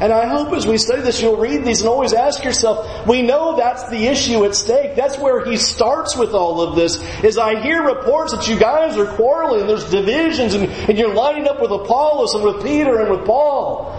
And 0.00 0.12
I 0.12 0.26
hope 0.26 0.52
as 0.52 0.64
we 0.64 0.78
study 0.78 1.02
this, 1.02 1.20
you'll 1.20 1.38
read 1.38 1.64
these 1.64 1.80
and 1.80 1.88
always 1.88 2.12
ask 2.12 2.44
yourself, 2.44 3.06
we 3.08 3.22
know 3.22 3.56
that's 3.56 3.88
the 3.88 4.06
issue 4.06 4.44
at 4.44 4.54
stake. 4.54 4.94
That's 4.94 5.18
where 5.18 5.44
he 5.44 5.56
starts 5.56 6.16
with 6.16 6.34
all 6.34 6.60
of 6.60 6.76
this, 6.76 7.02
is 7.24 7.36
I 7.36 7.60
hear 7.60 7.82
reports 7.82 8.32
that 8.32 8.46
you 8.46 8.58
guys 8.58 8.96
are 8.96 9.06
quarreling 9.06 9.66
there's 9.66 9.90
divisions 9.90 10.54
and, 10.54 10.70
and 10.70 10.96
you're 10.96 11.12
lining 11.12 11.48
up 11.48 11.60
with 11.60 11.72
Apollos 11.72 12.34
and 12.34 12.44
with 12.44 12.62
Peter 12.62 13.00
and 13.00 13.10
with 13.10 13.26
Paul. 13.26 13.92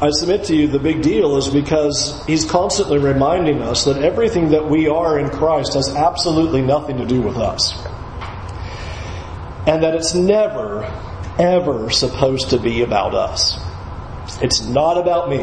I 0.00 0.10
submit 0.10 0.44
to 0.46 0.56
you 0.56 0.66
the 0.66 0.80
big 0.80 1.00
deal 1.00 1.36
is 1.36 1.48
because 1.48 2.22
he's 2.26 2.44
constantly 2.44 2.98
reminding 2.98 3.62
us 3.62 3.84
that 3.84 4.02
everything 4.02 4.50
that 4.50 4.68
we 4.68 4.88
are 4.88 5.18
in 5.18 5.30
Christ 5.30 5.74
has 5.74 5.94
absolutely 5.94 6.60
nothing 6.60 6.98
to 6.98 7.06
do 7.06 7.22
with 7.22 7.36
us. 7.36 7.72
And 9.66 9.82
that 9.84 9.94
it's 9.94 10.14
never, 10.14 10.84
ever 11.38 11.90
supposed 11.90 12.50
to 12.50 12.58
be 12.58 12.82
about 12.82 13.14
us. 13.14 13.65
It's 14.42 14.62
not 14.62 14.98
about 14.98 15.28
me. 15.30 15.42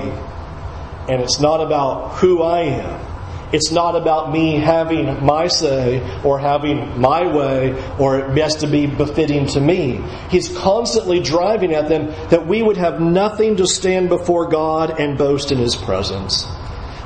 And 1.10 1.22
it's 1.22 1.40
not 1.40 1.62
about 1.62 2.16
who 2.16 2.42
I 2.42 2.62
am. 2.62 3.14
It's 3.54 3.72
not 3.72 3.96
about 3.96 4.32
me 4.32 4.56
having 4.56 5.24
my 5.24 5.48
say 5.48 6.02
or 6.24 6.40
having 6.40 7.00
my 7.00 7.32
way 7.32 7.74
or 8.00 8.20
it 8.20 8.38
has 8.40 8.56
to 8.58 8.68
be 8.68 8.88
befitting 8.88 9.46
to 9.48 9.62
me. 9.62 10.02
He's 10.32 10.58
constantly 10.58 11.20
driving 11.20 11.74
at 11.74 11.88
them 11.88 12.08
that 12.30 12.48
we 12.48 12.64
would 12.64 12.78
have 12.78 13.00
nothing 13.00 13.58
to 13.58 13.68
stand 13.68 14.10
before 14.10 14.50
God 14.50 15.00
and 15.00 15.20
boast 15.20 15.52
in 15.52 15.60
His 15.60 15.76
presence. 15.76 16.48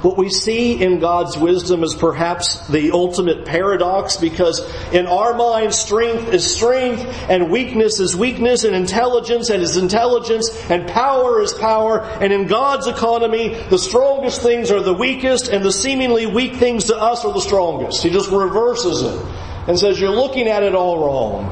What 0.02 0.16
we 0.16 0.30
see 0.30 0.82
in 0.82 1.00
God's 1.00 1.36
wisdom 1.38 1.84
is 1.84 1.96
perhaps 1.96 2.68
the 2.68 2.92
ultimate 2.92 3.46
paradox 3.46 4.18
because 4.18 4.60
in 4.94 5.08
our 5.08 5.34
mind, 5.34 5.74
strength 5.74 6.32
is 6.32 6.46
strength 6.46 7.02
and 7.30 7.50
weakness 7.50 8.00
is 8.00 8.16
weakness 8.16 8.64
and 8.64 8.76
intelligence 8.76 9.50
and 9.50 9.64
is 9.64 9.76
intelligence 9.76 10.50
and 10.70 10.88
power 10.88 11.42
is 11.42 11.52
power. 11.54 12.02
And 12.02 12.32
in 12.32 12.46
God's 12.46 12.86
economy, 12.86 13.56
the 13.70 13.80
strongest 13.80 14.44
things 14.44 14.70
are 14.70 14.82
the 14.82 14.94
weakest 14.94 15.48
and 15.48 15.66
the 15.66 15.72
seemingly 15.72 16.28
weak 16.28 16.58
things 16.58 16.86
to 16.86 16.96
us 16.96 17.26
are 17.26 17.34
the 17.34 17.42
strongest. 17.42 18.04
He 18.04 18.12
just 18.12 18.30
reverses 18.30 19.02
it 19.02 19.26
and 19.68 19.80
says, 19.80 20.00
you're 20.00 20.12
looking 20.12 20.48
at 20.48 20.62
it 20.62 20.76
all 20.76 21.04
wrong. 21.04 21.46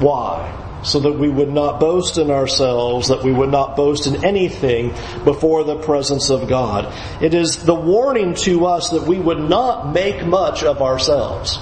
Why? 0.00 0.63
So 0.84 1.00
that 1.00 1.12
we 1.12 1.28
would 1.28 1.52
not 1.52 1.80
boast 1.80 2.18
in 2.18 2.30
ourselves, 2.30 3.08
that 3.08 3.22
we 3.24 3.32
would 3.32 3.50
not 3.50 3.76
boast 3.76 4.06
in 4.06 4.24
anything 4.24 4.90
before 5.24 5.64
the 5.64 5.76
presence 5.76 6.30
of 6.30 6.48
God. 6.48 6.92
It 7.22 7.34
is 7.34 7.64
the 7.64 7.74
warning 7.74 8.34
to 8.36 8.66
us 8.66 8.90
that 8.90 9.02
we 9.02 9.18
would 9.18 9.40
not 9.40 9.92
make 9.92 10.24
much 10.24 10.62
of 10.62 10.82
ourselves. 10.82 11.58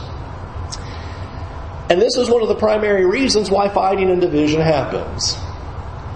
And 1.88 2.00
this 2.00 2.16
is 2.16 2.28
one 2.28 2.42
of 2.42 2.48
the 2.48 2.54
primary 2.54 3.04
reasons 3.04 3.50
why 3.50 3.68
fighting 3.68 4.10
and 4.10 4.20
division 4.20 4.60
happens 4.60 5.36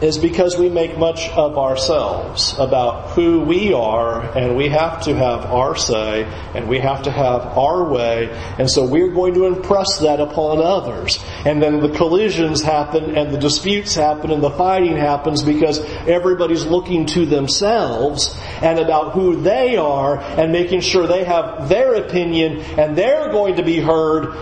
is 0.03 0.19
because 0.19 0.59
we 0.59 0.69
make 0.69 0.99
much 0.99 1.29
of 1.31 1.57
ourselves 1.57 2.55
about 2.59 3.11
who 3.11 3.41
we 3.41 3.73
are 3.73 4.21
and 4.37 4.55
we 4.55 4.69
have 4.69 5.03
to 5.03 5.15
have 5.15 5.47
our 5.47 5.75
say 5.75 6.25
and 6.55 6.69
we 6.69 6.79
have 6.79 7.03
to 7.03 7.11
have 7.11 7.41
our 7.57 7.85
way 7.91 8.29
and 8.59 8.71
so 8.71 8.85
we're 8.85 9.12
going 9.12 9.33
to 9.33 9.47
impress 9.47 10.00
that 10.00 10.21
upon 10.21 10.59
others. 10.61 11.25
And 11.47 11.62
then 11.62 11.81
the 11.81 11.88
collisions 11.88 12.62
happen 12.62 13.17
and 13.17 13.33
the 13.33 13.38
disputes 13.38 13.95
happen 13.95 14.31
and 14.31 14.43
the 14.43 14.50
fighting 14.50 14.97
happens 14.97 15.43
because 15.43 15.79
everybody's 16.07 16.65
looking 16.65 17.07
to 17.07 17.25
themselves 17.25 18.37
and 18.61 18.79
about 18.79 19.12
who 19.12 19.37
they 19.37 19.76
are 19.76 20.19
and 20.19 20.53
making 20.53 20.81
sure 20.81 21.07
they 21.07 21.25
have 21.25 21.71
their 21.71 21.95
opinion 21.95 22.59
and 22.79 22.99
they're 22.99 23.31
going 23.31 23.57
to 23.57 23.62
be 23.62 23.81
heard 23.81 24.35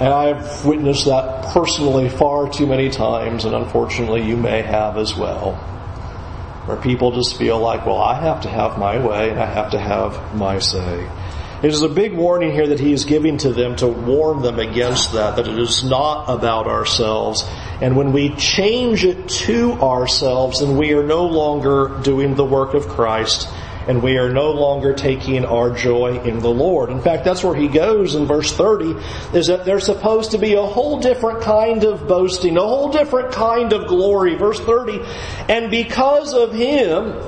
and 0.00 0.08
I've 0.08 0.64
witnessed 0.64 1.04
that 1.04 1.52
personally 1.52 2.08
far 2.08 2.50
too 2.50 2.66
many 2.66 2.88
times, 2.88 3.44
and 3.44 3.54
unfortunately 3.54 4.22
you 4.22 4.36
may 4.36 4.62
have 4.62 4.96
as 4.96 5.14
well. 5.14 5.56
Where 6.64 6.78
people 6.78 7.12
just 7.12 7.36
feel 7.36 7.58
like, 7.58 7.84
well, 7.84 8.00
I 8.00 8.14
have 8.14 8.40
to 8.42 8.48
have 8.48 8.78
my 8.78 9.04
way 9.04 9.30
and 9.30 9.38
I 9.38 9.44
have 9.44 9.72
to 9.72 9.78
have 9.78 10.34
my 10.34 10.58
say. 10.58 11.06
It 11.62 11.70
is 11.70 11.82
a 11.82 11.88
big 11.88 12.16
warning 12.16 12.52
here 12.52 12.68
that 12.68 12.80
he 12.80 12.94
is 12.94 13.04
giving 13.04 13.36
to 13.38 13.52
them 13.52 13.76
to 13.76 13.88
warn 13.88 14.40
them 14.40 14.58
against 14.58 15.12
that, 15.12 15.36
that 15.36 15.46
it 15.46 15.58
is 15.58 15.84
not 15.84 16.30
about 16.30 16.66
ourselves. 16.66 17.44
And 17.82 17.94
when 17.94 18.12
we 18.12 18.34
change 18.36 19.04
it 19.04 19.28
to 19.28 19.72
ourselves, 19.72 20.60
then 20.60 20.78
we 20.78 20.94
are 20.94 21.04
no 21.04 21.26
longer 21.26 21.98
doing 22.02 22.34
the 22.34 22.44
work 22.44 22.72
of 22.72 22.88
Christ 22.88 23.46
and 23.88 24.02
we 24.02 24.16
are 24.18 24.32
no 24.32 24.50
longer 24.50 24.94
taking 24.94 25.44
our 25.44 25.70
joy 25.70 26.20
in 26.22 26.38
the 26.40 26.50
Lord. 26.50 26.90
In 26.90 27.00
fact, 27.00 27.24
that's 27.24 27.42
where 27.42 27.54
he 27.54 27.68
goes 27.68 28.14
in 28.14 28.26
verse 28.26 28.52
30, 28.52 28.96
is 29.36 29.46
that 29.48 29.64
there's 29.64 29.84
supposed 29.84 30.32
to 30.32 30.38
be 30.38 30.54
a 30.54 30.62
whole 30.62 31.00
different 31.00 31.42
kind 31.42 31.84
of 31.84 32.06
boasting, 32.06 32.56
a 32.56 32.60
whole 32.60 32.90
different 32.90 33.32
kind 33.32 33.72
of 33.72 33.86
glory. 33.88 34.36
Verse 34.36 34.60
30, 34.60 35.00
and 35.48 35.70
because 35.70 36.34
of 36.34 36.52
him, 36.52 37.20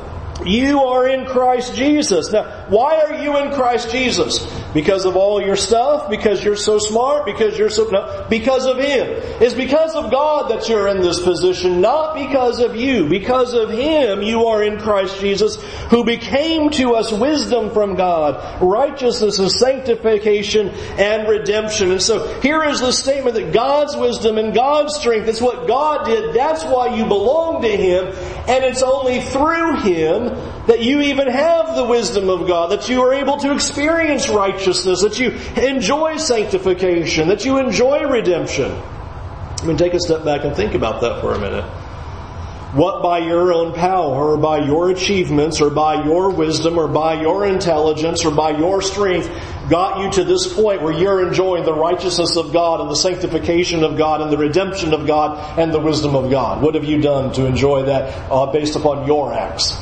you 0.45 0.81
are 0.81 1.09
in 1.09 1.27
Christ 1.27 1.75
Jesus. 1.75 2.33
Now, 2.33 2.67
why 2.69 3.01
are 3.01 3.23
you 3.23 3.37
in 3.39 3.53
Christ 3.53 3.91
Jesus? 3.91 4.45
Because 4.75 5.05
of 5.05 5.17
all 5.17 5.43
your 5.43 5.57
stuff? 5.57 6.09
Because 6.09 6.43
you're 6.43 6.57
so 6.57 6.79
smart? 6.79 7.27
Because 7.27 7.59
you're 7.59 7.71
so, 7.71 7.85
no, 7.91 8.27
because 8.31 8.65
of 8.65 8.79
Him. 8.79 9.07
It's 9.41 9.55
because 9.55 9.95
of 9.95 10.11
God 10.11 10.51
that 10.51 10.69
you're 10.69 10.89
in 10.89 11.01
this 11.01 11.21
position, 11.21 11.81
not 11.81 12.15
because 12.15 12.59
of 12.59 12.75
you. 12.77 13.09
Because 13.09 13.53
of 13.55 13.71
Him, 13.71 14.23
you 14.23 14.47
are 14.47 14.63
in 14.63 14.79
Christ 14.79 15.21
Jesus, 15.21 15.63
who 15.91 16.05
became 16.05 16.71
to 16.71 16.95
us 16.95 17.13
wisdom 17.13 17.71
from 17.71 17.97
God, 17.97 18.63
righteousness 18.63 19.39
and 19.39 19.51
sanctification 19.51 20.69
and 20.99 21.29
redemption. 21.29 21.91
And 21.91 22.01
so 22.03 22.41
here 22.41 22.63
is 22.65 22.81
the 22.81 22.93
statement 22.93 23.35
that 23.37 23.53
God's 23.53 23.97
wisdom 23.97 24.39
and 24.39 24.55
God's 24.55 24.97
strength, 24.97 25.29
it's 25.29 25.41
what 25.41 25.67
God 25.67 26.07
did. 26.07 26.35
That's 26.35 26.65
why 26.65 26.97
you 26.97 27.05
belong 27.05 27.63
to 27.63 27.77
Him. 27.77 28.07
And 28.49 28.65
it's 28.65 28.83
only 28.83 29.21
through 29.21 29.77
Him 29.81 30.62
that 30.67 30.81
you 30.81 31.01
even 31.01 31.29
have 31.29 31.75
the 31.75 31.85
wisdom 31.85 32.29
of 32.29 32.47
God, 32.47 32.71
that 32.71 32.89
you 32.89 33.03
are 33.03 33.15
able 33.15 33.37
to 33.39 33.53
experience 33.53 34.29
righteousness, 34.29 35.03
that 35.03 35.19
you 35.19 35.31
enjoy 35.61 36.17
sanctification, 36.17 37.29
that 37.29 37.45
you 37.45 37.59
enjoy 37.59 38.05
redemption. 38.09 38.71
I 38.71 39.65
mean, 39.67 39.77
take 39.77 39.95
a 39.95 40.01
step 40.01 40.25
back 40.25 40.45
and 40.45 40.55
think 40.55 40.75
about 40.75 41.01
that 41.01 41.21
for 41.21 41.35
a 41.35 41.39
minute. 41.39 41.65
What 42.75 43.03
by 43.03 43.19
your 43.19 43.53
own 43.53 43.75
power, 43.75 44.33
or 44.33 44.39
by 44.39 44.65
your 44.65 44.91
achievements, 44.91 45.61
or 45.61 45.69
by 45.69 46.05
your 46.05 46.31
wisdom, 46.31 46.79
or 46.79 46.89
by 46.89 47.21
your 47.21 47.45
intelligence, 47.45 48.25
or 48.25 48.31
by 48.31 48.57
your 48.57 48.81
strength 48.81 49.29
got 49.69 50.01
you 50.01 50.11
to 50.13 50.25
this 50.25 50.51
point 50.53 50.81
where 50.81 50.93
you're 50.93 51.27
enjoying 51.27 51.65
the 51.65 51.75
righteousness 51.75 52.37
of 52.37 52.53
God 52.53 52.81
and 52.81 52.89
the 52.89 52.97
sanctification 52.97 53.85
of 53.85 53.99
God 53.99 54.23
and 54.23 54.33
the 54.33 54.39
redemption 54.39 54.95
of 54.95 55.07
God 55.07 55.59
and 55.59 55.73
the 55.73 55.81
wisdom 55.81 56.17
of 56.17 56.31
God? 56.31 56.63
What 56.63 56.75
have 56.75 56.85
you 56.85 57.01
done 57.03 57.35
to 57.35 57.45
enjoy 57.45 57.83
that 57.85 58.31
uh, 58.31 58.47
based 58.47 58.75
upon 58.75 59.07
your 59.07 59.35
acts? 59.35 59.77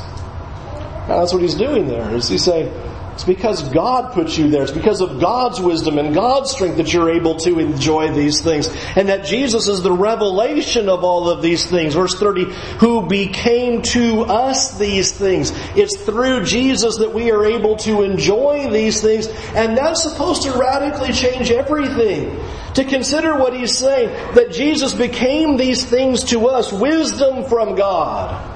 Now 1.07 1.19
that's 1.19 1.33
what 1.33 1.41
he's 1.41 1.55
doing 1.55 1.87
there. 1.87 2.13
Is 2.15 2.29
he's 2.29 2.43
saying, 2.43 2.71
it's 3.13 3.25
because 3.25 3.61
God 3.69 4.13
puts 4.13 4.37
you 4.37 4.49
there. 4.49 4.63
It's 4.63 4.71
because 4.71 5.01
of 5.01 5.19
God's 5.19 5.59
wisdom 5.59 5.97
and 5.97 6.13
God's 6.15 6.51
strength 6.51 6.77
that 6.77 6.93
you're 6.93 7.11
able 7.11 7.35
to 7.41 7.59
enjoy 7.59 8.11
these 8.13 8.41
things. 8.41 8.67
And 8.95 9.09
that 9.09 9.25
Jesus 9.25 9.67
is 9.67 9.83
the 9.83 9.91
revelation 9.91 10.87
of 10.87 11.03
all 11.03 11.29
of 11.29 11.41
these 11.41 11.69
things. 11.69 11.93
Verse 11.93 12.17
30, 12.17 12.45
who 12.79 13.07
became 13.07 13.81
to 13.83 14.21
us 14.21 14.77
these 14.77 15.11
things. 15.11 15.51
It's 15.75 15.97
through 16.01 16.45
Jesus 16.45 16.97
that 16.97 17.13
we 17.13 17.31
are 17.31 17.45
able 17.45 17.75
to 17.77 18.01
enjoy 18.03 18.71
these 18.71 19.01
things. 19.01 19.27
And 19.55 19.77
that's 19.77 20.03
supposed 20.03 20.43
to 20.43 20.53
radically 20.53 21.11
change 21.11 21.51
everything. 21.51 22.39
To 22.75 22.85
consider 22.85 23.37
what 23.37 23.53
he's 23.53 23.77
saying, 23.77 24.35
that 24.35 24.51
Jesus 24.51 24.93
became 24.93 25.57
these 25.57 25.83
things 25.83 26.23
to 26.25 26.47
us, 26.47 26.71
wisdom 26.71 27.43
from 27.43 27.75
God 27.75 28.50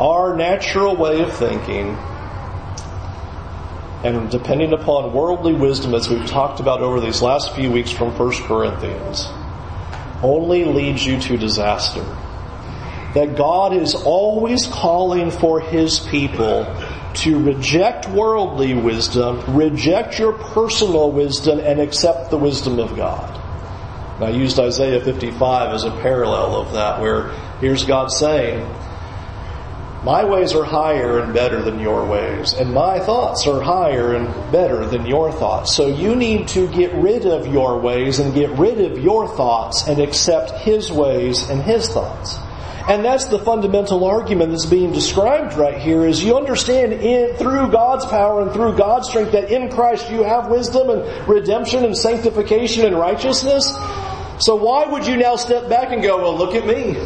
our 0.00 0.34
natural 0.34 0.96
way 0.96 1.20
of 1.20 1.32
thinking 1.36 1.96
and 4.02 4.30
depending 4.30 4.72
upon 4.72 5.12
worldly 5.12 5.52
wisdom 5.52 5.94
as 5.94 6.08
we've 6.08 6.26
talked 6.26 6.58
about 6.58 6.80
over 6.80 7.00
these 7.00 7.20
last 7.20 7.54
few 7.54 7.70
weeks 7.70 7.90
from 7.90 8.16
1 8.16 8.32
Corinthians 8.44 9.26
only 10.22 10.64
leads 10.64 11.04
you 11.04 11.20
to 11.20 11.36
disaster. 11.36 12.04
That 13.14 13.36
God 13.36 13.74
is 13.74 13.94
always 13.94 14.66
calling 14.66 15.30
for 15.30 15.60
His 15.60 15.98
people 15.98 16.64
to 17.14 17.42
reject 17.42 18.08
worldly 18.08 18.72
wisdom, 18.74 19.56
reject 19.56 20.18
your 20.18 20.32
personal 20.32 21.10
wisdom, 21.10 21.58
and 21.58 21.80
accept 21.80 22.30
the 22.30 22.38
wisdom 22.38 22.78
of 22.78 22.96
God. 22.96 23.36
And 24.16 24.24
I 24.24 24.30
used 24.30 24.58
Isaiah 24.60 25.02
55 25.02 25.74
as 25.74 25.84
a 25.84 25.90
parallel 25.90 26.54
of 26.54 26.72
that, 26.74 27.00
where 27.00 27.32
here's 27.60 27.84
God 27.84 28.12
saying, 28.12 28.60
my 30.02 30.24
ways 30.24 30.54
are 30.54 30.64
higher 30.64 31.18
and 31.18 31.34
better 31.34 31.60
than 31.60 31.78
your 31.78 32.06
ways, 32.06 32.54
and 32.54 32.72
my 32.72 32.98
thoughts 33.00 33.46
are 33.46 33.60
higher 33.60 34.14
and 34.14 34.26
better 34.50 34.86
than 34.86 35.04
your 35.04 35.30
thoughts. 35.30 35.76
So 35.76 35.88
you 35.88 36.16
need 36.16 36.48
to 36.48 36.68
get 36.68 36.94
rid 36.94 37.26
of 37.26 37.46
your 37.46 37.78
ways 37.78 38.18
and 38.18 38.32
get 38.32 38.50
rid 38.50 38.80
of 38.80 38.98
your 38.98 39.28
thoughts 39.28 39.86
and 39.86 40.00
accept 40.00 40.52
His 40.62 40.90
ways 40.90 41.48
and 41.50 41.60
His 41.60 41.88
thoughts. 41.88 42.38
And 42.88 43.04
that's 43.04 43.26
the 43.26 43.38
fundamental 43.38 44.04
argument 44.06 44.52
that's 44.52 44.64
being 44.64 44.90
described 44.92 45.54
right 45.54 45.78
here 45.78 46.06
is 46.06 46.24
you 46.24 46.36
understand 46.36 46.94
in, 46.94 47.36
through 47.36 47.70
God's 47.70 48.06
power 48.06 48.40
and 48.40 48.52
through 48.52 48.78
God's 48.78 49.08
strength 49.08 49.32
that 49.32 49.52
in 49.52 49.70
Christ 49.70 50.10
you 50.10 50.22
have 50.22 50.48
wisdom 50.48 50.88
and 50.88 51.28
redemption 51.28 51.84
and 51.84 51.96
sanctification 51.96 52.86
and 52.86 52.98
righteousness. 52.98 53.66
So 54.38 54.56
why 54.56 54.86
would 54.86 55.06
you 55.06 55.18
now 55.18 55.36
step 55.36 55.68
back 55.68 55.92
and 55.92 56.02
go, 56.02 56.16
well 56.16 56.36
look 56.36 56.54
at 56.54 56.66
me. 56.66 56.96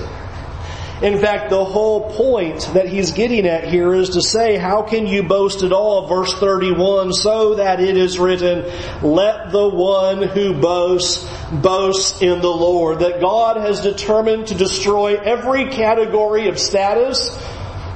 In 1.04 1.18
fact, 1.18 1.50
the 1.50 1.66
whole 1.66 2.10
point 2.12 2.70
that 2.72 2.88
he's 2.88 3.12
getting 3.12 3.46
at 3.46 3.64
here 3.64 3.92
is 3.92 4.08
to 4.10 4.22
say, 4.22 4.56
how 4.56 4.80
can 4.80 5.06
you 5.06 5.22
boast 5.22 5.62
at 5.62 5.70
all? 5.70 6.06
Verse 6.06 6.32
31, 6.32 7.12
so 7.12 7.56
that 7.56 7.78
it 7.78 7.98
is 7.98 8.18
written, 8.18 8.64
let 9.02 9.52
the 9.52 9.68
one 9.68 10.22
who 10.22 10.58
boasts, 10.58 11.28
boast 11.52 12.22
in 12.22 12.40
the 12.40 12.48
Lord. 12.48 13.00
That 13.00 13.20
God 13.20 13.58
has 13.58 13.82
determined 13.82 14.46
to 14.46 14.54
destroy 14.54 15.16
every 15.16 15.68
category 15.68 16.48
of 16.48 16.58
status, 16.58 17.38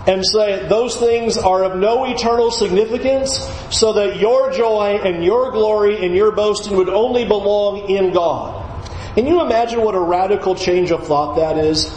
and 0.07 0.23
say 0.23 0.69
those 0.69 0.95
things 0.97 1.39
are 1.39 1.65
of 1.65 1.79
no 1.79 2.05
eternal 2.05 2.51
significance 2.51 3.39
so 3.71 3.95
that 3.95 4.19
your 4.21 4.53
joy 4.53 5.01
and 5.03 5.25
your 5.25 5.51
glory 5.53 6.05
and 6.05 6.15
your 6.15 6.33
boasting 6.33 6.77
would 6.77 6.91
only 6.91 7.25
belong 7.25 7.89
in 7.89 8.13
God. 8.13 8.67
Can 9.15 9.27
you 9.27 9.41
imagine 9.41 9.81
what 9.81 9.95
a 9.95 10.01
radical 10.01 10.55
change 10.55 10.91
of 10.91 11.07
thought 11.07 11.37
that 11.37 11.57
is? 11.57 11.91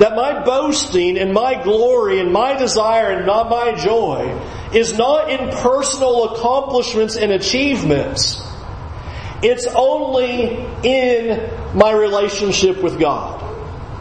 That 0.00 0.16
my 0.16 0.42
boasting 0.44 1.18
and 1.18 1.32
my 1.32 1.62
glory 1.62 2.20
and 2.20 2.32
my 2.32 2.56
desire 2.56 3.10
and 3.10 3.26
not 3.26 3.50
my 3.50 3.74
joy 3.76 4.36
is 4.72 4.96
not 4.96 5.30
in 5.30 5.50
personal 5.58 6.34
accomplishments 6.34 7.16
and 7.16 7.30
achievements. 7.32 8.42
It's 9.42 9.66
only 9.66 10.66
in 10.82 11.50
my 11.74 11.92
relationship 11.92 12.82
with 12.82 12.98
God. 12.98 13.40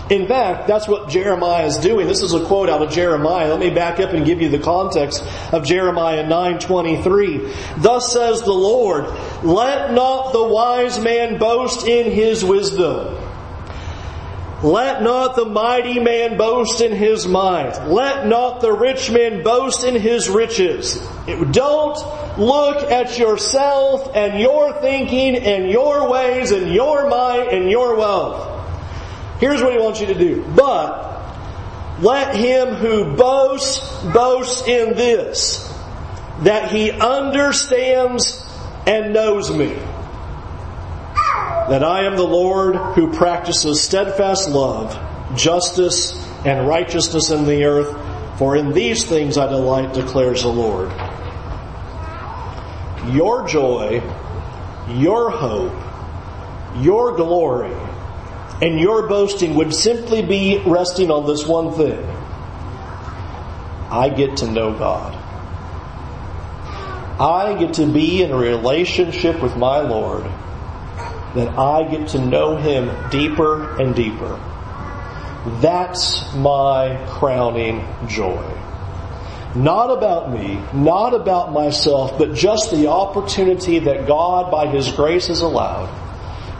In 0.09 0.27
fact, 0.27 0.67
that's 0.67 0.88
what 0.88 1.09
Jeremiah 1.09 1.65
is 1.65 1.77
doing. 1.77 2.07
This 2.07 2.23
is 2.23 2.33
a 2.33 2.43
quote 2.45 2.67
out 2.67 2.81
of 2.81 2.91
Jeremiah. 2.91 3.49
Let 3.49 3.59
me 3.59 3.69
back 3.69 3.99
up 3.99 4.12
and 4.12 4.25
give 4.25 4.41
you 4.41 4.49
the 4.49 4.57
context 4.57 5.23
of 5.51 5.65
Jeremiah 5.65 6.23
9:23. 6.23 7.53
Thus 7.77 8.12
says 8.12 8.41
the 8.41 8.51
Lord, 8.53 9.05
let 9.43 9.93
not 9.93 10.33
the 10.33 10.43
wise 10.43 10.99
man 10.99 11.38
boast 11.38 11.88
in 11.88 12.12
his 12.12 12.43
wisdom. 12.43 13.17
Let 14.62 15.02
not 15.02 15.38
the 15.38 15.45
mighty 15.45 16.00
man 16.00 16.38
boast 16.38 16.82
in 16.82 16.91
his 16.91 17.26
might. 17.26 17.88
Let 17.88 18.28
not 18.28 18.60
the 18.60 18.74
rich 18.74 19.10
man 19.10 19.41
boast 19.41 19.86
in 19.86 19.95
his 19.95 20.28
riches. 20.28 20.95
Don't 21.52 21.98
look 22.38 22.91
at 22.91 23.17
yourself 23.17 24.12
and 24.13 24.38
your 24.39 24.74
thinking 24.82 25.38
and 25.38 25.69
your 25.69 26.10
ways 26.10 26.52
and 26.52 26.74
your 26.74 27.08
might 27.08 27.54
and 27.54 27.72
your 27.72 27.95
wealth. 27.95 28.48
Here's 29.39 29.62
what 29.62 29.72
he 29.72 29.80
wants 29.80 30.02
you 30.02 30.08
to 30.08 30.13
do. 30.13 30.43
But 30.54 31.10
let 32.02 32.36
him 32.36 32.76
who 32.76 33.15
boasts 33.15 34.04
boast 34.13 34.67
in 34.67 34.93
this, 34.95 35.74
that 36.41 36.69
he 36.69 36.91
understands 36.91 38.45
and 38.86 39.13
knows 39.13 39.52
me. 39.52 39.78
That 41.69 41.84
I 41.84 42.05
am 42.05 42.15
the 42.15 42.23
Lord 42.23 42.75
who 42.75 43.13
practices 43.13 43.82
steadfast 43.82 44.49
love, 44.49 44.97
justice, 45.38 46.15
and 46.45 46.67
righteousness 46.67 47.29
in 47.29 47.45
the 47.45 47.63
earth, 47.63 48.38
for 48.39 48.55
in 48.55 48.71
these 48.73 49.05
things 49.05 49.38
I 49.38 49.47
delight, 49.47 49.93
declares 49.93 50.41
the 50.41 50.49
Lord. 50.49 50.91
Your 53.13 53.47
joy, 53.47 54.01
your 54.89 55.29
hope, 55.29 55.73
your 56.77 57.15
glory 57.15 57.75
and 58.62 58.79
your 58.79 59.08
boasting 59.08 59.55
would 59.55 59.73
simply 59.73 60.21
be 60.21 60.62
resting 60.65 61.12
on 61.12 61.25
this 61.25 61.45
one 61.45 61.73
thing. 61.73 62.03
I 63.89 64.10
get 64.10 64.38
to 64.38 64.51
know 64.51 64.77
God. 64.77 65.15
I 67.19 67.55
get 67.60 67.75
to 67.75 67.86
be 67.86 68.23
in 68.23 68.32
a 68.32 68.38
relationship 68.38 69.41
with 69.41 69.55
my 69.55 69.79
Lord 69.79 70.25
that 71.36 71.58
I 71.58 71.89
get 71.89 72.10
to 72.10 72.26
know 72.26 72.58
Him 72.58 72.89
deeper 73.10 73.78
and 73.80 73.96
deeper. 73.96 74.39
That's 75.62 76.34
my 76.36 77.04
crowning 77.08 77.88
joy. 78.08 78.56
Not 79.56 79.89
about 79.89 80.32
me, 80.32 80.60
not 80.74 81.13
about 81.13 81.54
myself, 81.54 82.18
but 82.18 82.36
just 82.36 82.72
the 82.72 82.88
opportunity 82.88 83.80
that 83.80 84.06
God 84.06 84.52
by 84.52 84.68
His 84.68 84.92
grace 84.92 85.28
has 85.28 85.42
allowed 85.42 85.89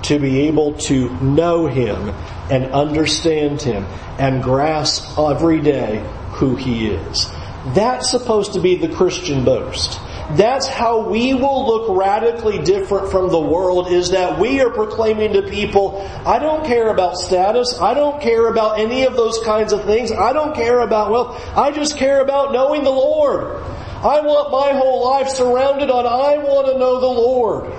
to 0.04 0.18
be 0.18 0.42
able 0.48 0.74
to 0.74 1.10
know 1.22 1.68
Him 1.68 2.10
and 2.50 2.72
understand 2.72 3.62
Him 3.62 3.86
and 4.18 4.42
grasp 4.42 5.20
every 5.20 5.62
day 5.62 6.04
who 6.32 6.56
He 6.56 6.88
is. 6.88 7.30
That's 7.76 8.10
supposed 8.10 8.54
to 8.54 8.60
be 8.60 8.76
the 8.76 8.90
Christian 8.90 9.44
boast. 9.44 10.00
That's 10.32 10.68
how 10.68 11.10
we 11.10 11.34
will 11.34 11.66
look 11.66 11.98
radically 11.98 12.60
different 12.60 13.10
from 13.10 13.30
the 13.30 13.40
world 13.40 13.92
is 13.92 14.12
that 14.12 14.40
we 14.40 14.62
are 14.62 14.70
proclaiming 14.70 15.34
to 15.34 15.42
people, 15.42 16.08
I 16.26 16.38
don't 16.38 16.66
care 16.66 16.90
about 16.90 17.18
status. 17.18 17.80
I 17.80 17.96
don't 17.96 18.22
care 18.22 18.48
about 18.48 18.80
any 18.80 19.06
of 19.06 19.16
those 19.16 19.40
kinds 19.40 19.74
of 19.74 19.86
things. 19.86 20.12
I 20.12 20.32
don't 20.34 20.54
care 20.54 20.82
about 20.82 21.10
wealth. 21.10 21.58
I 21.58 21.72
just 21.72 21.98
care 21.98 22.22
about 22.22 22.54
knowing 22.54 22.84
the 22.84 22.92
Lord. 22.92 23.64
I 24.04 24.22
want 24.22 24.52
my 24.52 24.78
whole 24.78 25.04
life 25.04 25.30
surrounded 25.30 25.90
on 25.90 26.06
I 26.06 26.38
want 26.38 26.68
to 26.68 26.78
know 26.78 27.00
the 27.00 27.08
Lord 27.08 27.74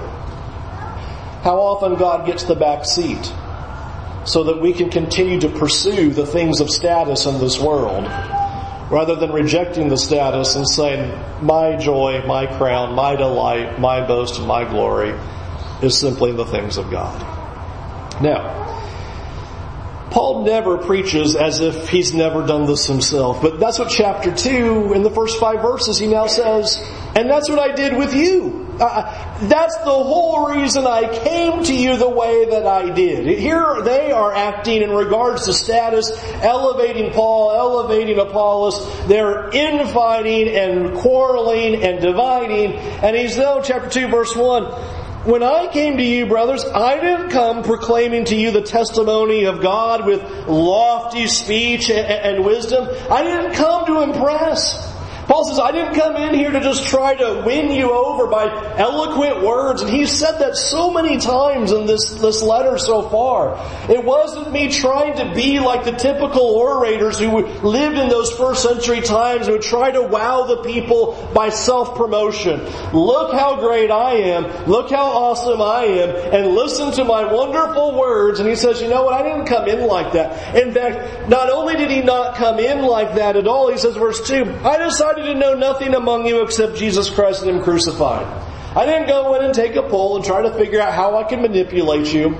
how 1.42 1.56
often 1.56 1.96
God 1.96 2.26
gets 2.26 2.44
the 2.44 2.54
back 2.54 2.84
seat 2.84 3.32
so 4.26 4.44
that 4.44 4.60
we 4.60 4.74
can 4.74 4.90
continue 4.90 5.40
to 5.40 5.48
pursue 5.48 6.10
the 6.10 6.26
things 6.26 6.60
of 6.60 6.68
status 6.68 7.24
in 7.24 7.38
this 7.38 7.58
world 7.58 8.04
rather 8.90 9.14
than 9.14 9.32
rejecting 9.32 9.88
the 9.88 9.96
status 9.96 10.56
and 10.56 10.68
saying, 10.68 11.10
my 11.40 11.76
joy, 11.76 12.22
my 12.26 12.46
crown, 12.46 12.94
my 12.94 13.14
delight, 13.16 13.78
my 13.78 14.04
boast, 14.06 14.38
and 14.38 14.48
my 14.48 14.64
glory 14.68 15.14
is 15.82 15.98
simply 15.98 16.32
the 16.32 16.44
things 16.44 16.76
of 16.76 16.90
God. 16.90 17.20
Now, 18.20 18.60
Paul 20.10 20.44
never 20.44 20.78
preaches 20.78 21.36
as 21.36 21.60
if 21.60 21.88
he's 21.88 22.12
never 22.12 22.44
done 22.44 22.66
this 22.66 22.86
himself, 22.86 23.40
but 23.40 23.60
that's 23.60 23.78
what 23.78 23.90
chapter 23.90 24.34
2 24.34 24.92
in 24.92 25.02
the 25.02 25.10
first 25.10 25.38
five 25.38 25.62
verses 25.62 25.98
he 25.98 26.08
now 26.08 26.26
says, 26.26 26.84
and 27.14 27.30
that's 27.30 27.48
what 27.48 27.58
I 27.58 27.74
did 27.74 27.96
with 27.96 28.14
you. 28.14 28.66
Uh, 28.80 29.46
that's 29.46 29.76
the 29.76 29.90
whole 29.90 30.48
reason 30.48 30.86
I 30.86 31.06
came 31.22 31.62
to 31.64 31.74
you 31.74 31.98
the 31.98 32.08
way 32.08 32.46
that 32.46 32.66
I 32.66 32.88
did. 32.88 33.38
Here 33.38 33.82
they 33.82 34.10
are 34.10 34.32
acting 34.32 34.80
in 34.80 34.90
regards 34.90 35.44
to 35.44 35.52
status, 35.52 36.10
elevating 36.40 37.12
Paul, 37.12 37.52
elevating 37.52 38.18
Apollos. 38.18 39.06
They're 39.06 39.50
infighting 39.50 40.48
and 40.48 40.96
quarreling 40.96 41.82
and 41.82 42.00
dividing. 42.00 42.72
And 42.72 43.14
he's 43.14 43.36
though, 43.36 43.60
chapter 43.62 43.90
2 43.90 44.08
verse 44.08 44.34
1, 44.34 44.64
when 45.24 45.42
I 45.42 45.66
came 45.66 45.98
to 45.98 46.02
you, 46.02 46.26
brothers, 46.26 46.64
I 46.64 46.98
didn't 46.98 47.30
come 47.30 47.62
proclaiming 47.62 48.24
to 48.26 48.36
you 48.36 48.52
the 48.52 48.62
testimony 48.62 49.44
of 49.44 49.60
God 49.60 50.06
with 50.06 50.22
lofty 50.48 51.26
speech 51.26 51.90
and 51.90 52.44
wisdom. 52.44 52.88
I 53.10 53.22
didn't 53.22 53.52
come 53.52 53.86
to 53.86 54.00
impress. 54.02 54.89
Paul 55.30 55.44
says, 55.44 55.60
I 55.60 55.70
didn't 55.70 55.94
come 55.94 56.16
in 56.16 56.34
here 56.34 56.50
to 56.50 56.58
just 56.58 56.88
try 56.88 57.14
to 57.14 57.44
win 57.46 57.70
you 57.70 57.92
over 57.92 58.26
by 58.26 58.46
eloquent 58.76 59.44
words. 59.44 59.80
And 59.80 59.88
he's 59.88 60.10
said 60.10 60.40
that 60.40 60.56
so 60.56 60.92
many 60.92 61.18
times 61.18 61.70
in 61.70 61.86
this, 61.86 62.10
this 62.10 62.42
letter 62.42 62.78
so 62.78 63.08
far. 63.08 63.54
It 63.88 64.04
wasn't 64.04 64.50
me 64.50 64.72
trying 64.72 65.16
to 65.18 65.32
be 65.32 65.60
like 65.60 65.84
the 65.84 65.92
typical 65.92 66.42
orators 66.42 67.20
who 67.20 67.46
lived 67.46 67.96
in 67.96 68.08
those 68.08 68.32
first 68.32 68.64
century 68.64 69.02
times 69.02 69.46
who 69.46 69.52
would 69.52 69.62
try 69.62 69.92
to 69.92 70.02
wow 70.02 70.46
the 70.46 70.64
people 70.64 71.30
by 71.32 71.50
self-promotion. 71.50 72.58
Look 72.92 73.32
how 73.32 73.60
great 73.60 73.92
I 73.92 74.14
am. 74.14 74.66
Look 74.66 74.90
how 74.90 75.04
awesome 75.04 75.62
I 75.62 75.84
am. 75.84 76.10
And 76.34 76.56
listen 76.56 76.90
to 76.94 77.04
my 77.04 77.32
wonderful 77.32 77.96
words. 77.96 78.40
And 78.40 78.48
he 78.48 78.56
says, 78.56 78.82
you 78.82 78.88
know 78.88 79.04
what? 79.04 79.14
I 79.14 79.22
didn't 79.22 79.46
come 79.46 79.68
in 79.68 79.86
like 79.86 80.12
that. 80.14 80.56
In 80.56 80.74
fact, 80.74 81.28
not 81.28 81.50
only 81.50 81.76
did 81.76 81.88
he 81.88 82.00
not 82.00 82.34
come 82.34 82.58
in 82.58 82.82
like 82.82 83.14
that 83.14 83.36
at 83.36 83.46
all, 83.46 83.70
he 83.70 83.78
says 83.78 83.94
verse 83.94 84.26
2, 84.26 84.44
I 84.64 84.76
decided 84.78 85.19
to 85.26 85.34
know 85.34 85.54
nothing 85.54 85.94
among 85.94 86.26
you 86.26 86.42
except 86.42 86.76
Jesus 86.76 87.10
Christ 87.10 87.42
and 87.42 87.50
Him 87.50 87.62
crucified. 87.62 88.26
I 88.76 88.86
didn't 88.86 89.08
go 89.08 89.34
in 89.34 89.44
and 89.44 89.54
take 89.54 89.74
a 89.76 89.82
poll 89.82 90.16
and 90.16 90.24
try 90.24 90.42
to 90.42 90.54
figure 90.54 90.80
out 90.80 90.92
how 90.94 91.16
I 91.16 91.24
can 91.24 91.42
manipulate 91.42 92.12
you. 92.12 92.30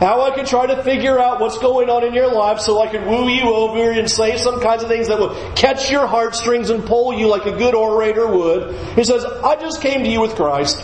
How 0.00 0.22
I 0.22 0.30
can 0.34 0.46
try 0.46 0.66
to 0.66 0.82
figure 0.82 1.18
out 1.18 1.40
what's 1.40 1.58
going 1.58 1.90
on 1.90 2.04
in 2.04 2.14
your 2.14 2.32
life 2.32 2.58
so 2.60 2.80
I 2.80 2.88
could 2.88 3.06
woo 3.06 3.28
you 3.28 3.54
over 3.54 3.90
and 3.90 4.10
say 4.10 4.38
some 4.38 4.60
kinds 4.60 4.82
of 4.82 4.88
things 4.88 5.08
that 5.08 5.18
will 5.18 5.34
catch 5.52 5.90
your 5.90 6.06
heartstrings 6.06 6.70
and 6.70 6.84
pull 6.84 7.12
you 7.12 7.28
like 7.28 7.44
a 7.44 7.52
good 7.52 7.74
orator 7.74 8.26
would. 8.26 8.74
He 8.96 9.04
says, 9.04 9.24
I 9.24 9.56
just 9.56 9.82
came 9.82 10.02
to 10.02 10.08
you 10.08 10.22
with 10.22 10.34
Christ. 10.36 10.82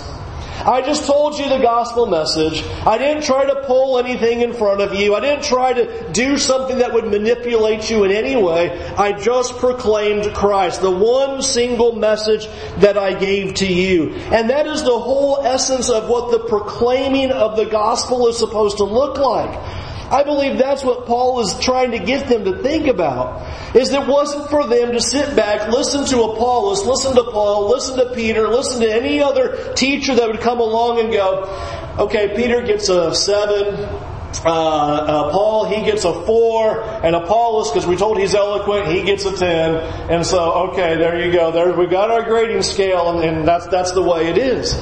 I 0.66 0.82
just 0.82 1.06
told 1.06 1.38
you 1.38 1.48
the 1.48 1.58
gospel 1.58 2.06
message. 2.06 2.64
I 2.84 2.98
didn't 2.98 3.22
try 3.22 3.44
to 3.44 3.62
pull 3.66 4.00
anything 4.00 4.40
in 4.40 4.52
front 4.52 4.80
of 4.80 4.94
you. 4.94 5.14
I 5.14 5.20
didn't 5.20 5.44
try 5.44 5.72
to 5.72 6.12
do 6.12 6.36
something 6.36 6.78
that 6.78 6.92
would 6.92 7.06
manipulate 7.06 7.88
you 7.88 8.02
in 8.02 8.10
any 8.10 8.34
way. 8.34 8.76
I 8.96 9.12
just 9.12 9.58
proclaimed 9.58 10.34
Christ, 10.34 10.80
the 10.80 10.90
one 10.90 11.40
single 11.40 11.92
message 11.94 12.48
that 12.78 12.98
I 12.98 13.16
gave 13.16 13.54
to 13.54 13.66
you. 13.72 14.14
And 14.32 14.50
that 14.50 14.66
is 14.66 14.82
the 14.82 14.98
whole 14.98 15.38
essence 15.46 15.88
of 15.88 16.08
what 16.08 16.32
the 16.32 16.40
proclaiming 16.40 17.30
of 17.30 17.56
the 17.56 17.66
gospel 17.66 18.26
is 18.26 18.36
supposed 18.36 18.78
to 18.78 18.84
look 18.84 19.18
like. 19.18 19.85
I 20.10 20.22
believe 20.22 20.58
that's 20.58 20.84
what 20.84 21.06
Paul 21.06 21.40
is 21.40 21.58
trying 21.58 21.90
to 21.90 21.98
get 21.98 22.28
them 22.28 22.44
to 22.44 22.62
think 22.62 22.86
about. 22.86 23.74
Is 23.74 23.92
it 23.92 24.06
wasn't 24.06 24.48
for 24.50 24.66
them 24.66 24.92
to 24.92 25.00
sit 25.00 25.34
back, 25.34 25.68
listen 25.68 26.04
to 26.06 26.22
Apollos, 26.22 26.84
listen 26.84 27.14
to 27.16 27.24
Paul, 27.24 27.68
listen 27.68 27.98
to 27.98 28.14
Peter, 28.14 28.46
listen 28.48 28.80
to 28.82 28.92
any 28.92 29.20
other 29.20 29.74
teacher 29.74 30.14
that 30.14 30.28
would 30.28 30.40
come 30.40 30.60
along 30.60 31.00
and 31.00 31.12
go, 31.12 31.44
okay, 31.98 32.34
Peter 32.36 32.62
gets 32.62 32.88
a 32.88 33.14
seven, 33.14 33.74
uh, 34.44 34.48
uh, 34.48 35.30
Paul, 35.32 35.64
he 35.64 35.84
gets 35.84 36.04
a 36.04 36.24
four, 36.24 36.82
and 37.04 37.16
Apollos, 37.16 37.70
because 37.70 37.86
we 37.86 37.96
told 37.96 38.18
he's 38.18 38.34
eloquent, 38.34 38.86
he 38.86 39.02
gets 39.02 39.24
a 39.24 39.36
ten. 39.36 39.76
And 40.10 40.24
so, 40.24 40.70
okay, 40.70 40.96
there 40.96 41.24
you 41.24 41.32
go. 41.32 41.50
There, 41.50 41.72
we 41.72 41.86
got 41.86 42.10
our 42.10 42.22
grading 42.22 42.62
scale, 42.62 43.10
and, 43.10 43.24
and 43.24 43.48
that's, 43.48 43.66
that's 43.66 43.92
the 43.92 44.02
way 44.02 44.28
it 44.28 44.38
is. 44.38 44.74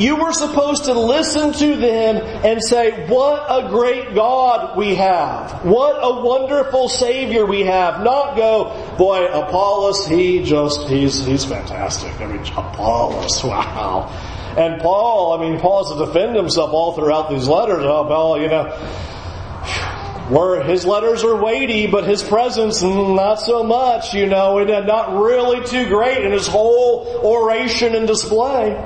You 0.00 0.16
were 0.16 0.32
supposed 0.32 0.86
to 0.86 0.94
listen 0.98 1.52
to 1.52 1.76
them 1.76 2.16
and 2.42 2.64
say, 2.64 3.06
what 3.06 3.44
a 3.50 3.68
great 3.68 4.14
God 4.14 4.74
we 4.74 4.94
have. 4.94 5.62
What 5.62 5.98
a 6.00 6.22
wonderful 6.24 6.88
Savior 6.88 7.44
we 7.44 7.64
have. 7.64 8.02
Not 8.02 8.34
go, 8.34 8.96
boy, 8.96 9.26
Apollos, 9.26 10.06
he 10.06 10.42
just, 10.42 10.88
he's, 10.88 11.26
he's 11.26 11.44
fantastic. 11.44 12.18
I 12.18 12.28
mean, 12.28 12.40
Apollos, 12.40 13.44
wow. 13.44 14.08
And 14.56 14.80
Paul, 14.80 15.38
I 15.38 15.46
mean, 15.46 15.60
Paul 15.60 15.84
has 15.84 15.92
to 15.98 16.06
defend 16.06 16.34
himself 16.34 16.72
all 16.72 16.94
throughout 16.94 17.28
these 17.28 17.46
letters. 17.46 17.84
Oh, 17.84 18.06
Paul, 18.06 18.40
you 18.40 18.48
know, 18.48 18.70
where 20.30 20.62
his 20.62 20.86
letters 20.86 21.24
are 21.24 21.36
weighty, 21.36 21.88
but 21.88 22.04
his 22.04 22.22
presence 22.22 22.82
mm, 22.82 23.16
not 23.16 23.34
so 23.34 23.62
much, 23.62 24.14
you 24.14 24.24
know, 24.24 24.56
and 24.60 24.86
not 24.86 25.12
really 25.20 25.62
too 25.66 25.86
great 25.88 26.24
in 26.24 26.32
his 26.32 26.46
whole 26.46 27.20
oration 27.22 27.94
and 27.94 28.06
display. 28.06 28.82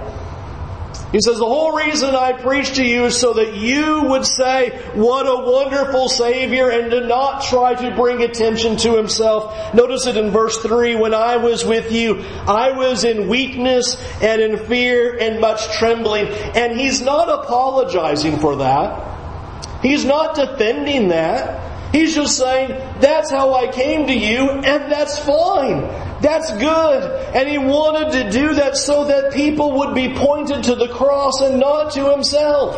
He 1.14 1.20
says, 1.20 1.38
the 1.38 1.46
whole 1.46 1.70
reason 1.70 2.16
I 2.16 2.32
preach 2.32 2.74
to 2.74 2.84
you 2.84 3.04
is 3.04 3.16
so 3.16 3.34
that 3.34 3.54
you 3.54 4.02
would 4.02 4.26
say, 4.26 4.70
what 4.94 5.26
a 5.26 5.48
wonderful 5.48 6.08
Savior, 6.08 6.70
and 6.70 6.90
to 6.90 7.06
not 7.06 7.44
try 7.44 7.72
to 7.72 7.94
bring 7.94 8.22
attention 8.22 8.76
to 8.78 8.96
himself. 8.96 9.72
Notice 9.74 10.08
it 10.08 10.16
in 10.16 10.32
verse 10.32 10.58
3, 10.58 10.96
when 10.96 11.14
I 11.14 11.36
was 11.36 11.64
with 11.64 11.92
you, 11.92 12.18
I 12.48 12.72
was 12.72 13.04
in 13.04 13.28
weakness 13.28 13.96
and 14.20 14.42
in 14.42 14.66
fear 14.66 15.16
and 15.16 15.40
much 15.40 15.64
trembling. 15.78 16.26
And 16.26 16.76
he's 16.76 17.00
not 17.00 17.28
apologizing 17.28 18.40
for 18.40 18.56
that. 18.56 19.82
He's 19.82 20.04
not 20.04 20.34
defending 20.34 21.10
that. 21.10 21.94
He's 21.94 22.16
just 22.16 22.36
saying, 22.36 22.70
that's 22.98 23.30
how 23.30 23.54
I 23.54 23.68
came 23.68 24.08
to 24.08 24.12
you, 24.12 24.50
and 24.50 24.90
that's 24.90 25.16
fine. 25.20 26.03
That's 26.24 26.50
good. 26.52 27.02
And 27.34 27.46
he 27.46 27.58
wanted 27.58 28.12
to 28.12 28.30
do 28.30 28.54
that 28.54 28.78
so 28.78 29.04
that 29.04 29.34
people 29.34 29.72
would 29.80 29.94
be 29.94 30.14
pointed 30.14 30.64
to 30.64 30.74
the 30.74 30.88
cross 30.88 31.42
and 31.42 31.60
not 31.60 31.92
to 31.92 32.10
himself. 32.10 32.76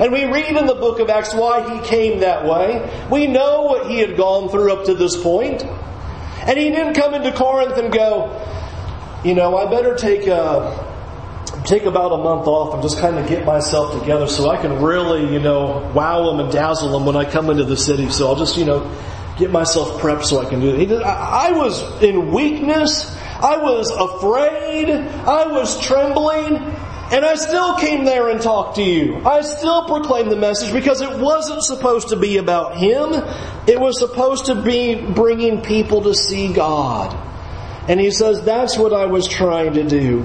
And 0.00 0.10
we 0.10 0.24
read 0.24 0.56
in 0.56 0.64
the 0.64 0.74
book 0.74 0.98
of 0.98 1.10
Acts 1.10 1.34
why 1.34 1.74
he 1.74 1.86
came 1.86 2.20
that 2.20 2.46
way. 2.46 3.06
We 3.10 3.26
know 3.26 3.64
what 3.64 3.90
he 3.90 3.98
had 3.98 4.16
gone 4.16 4.48
through 4.48 4.72
up 4.72 4.86
to 4.86 4.94
this 4.94 5.22
point. 5.22 5.62
And 5.64 6.58
he 6.58 6.70
didn't 6.70 6.94
come 6.94 7.12
into 7.12 7.30
Corinth 7.32 7.76
and 7.76 7.92
go, 7.92 8.32
you 9.22 9.34
know, 9.34 9.54
I 9.58 9.70
better 9.70 9.94
take 9.94 10.26
a, 10.26 11.62
take 11.66 11.82
about 11.82 12.12
a 12.12 12.16
month 12.16 12.46
off 12.46 12.72
and 12.72 12.82
just 12.82 13.00
kind 13.00 13.18
of 13.18 13.28
get 13.28 13.44
myself 13.44 14.00
together 14.00 14.28
so 14.28 14.48
I 14.48 14.56
can 14.56 14.82
really, 14.82 15.30
you 15.30 15.40
know, 15.40 15.92
wow 15.94 16.30
them 16.30 16.40
and 16.40 16.50
dazzle 16.50 16.90
them 16.90 17.04
when 17.04 17.16
I 17.16 17.30
come 17.30 17.50
into 17.50 17.64
the 17.64 17.76
city. 17.76 18.08
So 18.08 18.28
I'll 18.28 18.36
just, 18.36 18.56
you 18.56 18.64
know, 18.64 18.90
get 19.38 19.50
myself 19.50 20.00
prepped 20.00 20.24
so 20.24 20.40
I 20.40 20.48
can 20.48 20.60
do 20.60 20.74
it. 20.74 20.90
I 21.02 21.52
was 21.52 22.02
in 22.02 22.32
weakness. 22.32 23.16
I 23.40 23.56
was 23.56 23.90
afraid. 23.90 24.90
I 24.90 25.46
was 25.46 25.80
trembling. 25.80 26.56
And 27.10 27.24
I 27.24 27.36
still 27.36 27.76
came 27.76 28.04
there 28.04 28.28
and 28.28 28.40
talked 28.40 28.76
to 28.76 28.82
you. 28.82 29.24
I 29.24 29.40
still 29.40 29.84
proclaimed 29.84 30.30
the 30.30 30.36
message 30.36 30.72
because 30.72 31.00
it 31.00 31.18
wasn't 31.18 31.62
supposed 31.62 32.08
to 32.08 32.16
be 32.16 32.36
about 32.36 32.76
him. 32.76 33.12
It 33.66 33.80
was 33.80 33.98
supposed 33.98 34.46
to 34.46 34.60
be 34.60 34.94
bringing 34.94 35.62
people 35.62 36.02
to 36.02 36.14
see 36.14 36.52
God. 36.52 37.16
And 37.88 37.98
he 37.98 38.10
says, 38.10 38.42
that's 38.42 38.76
what 38.76 38.92
I 38.92 39.06
was 39.06 39.26
trying 39.26 39.74
to 39.74 39.88
do. 39.88 40.24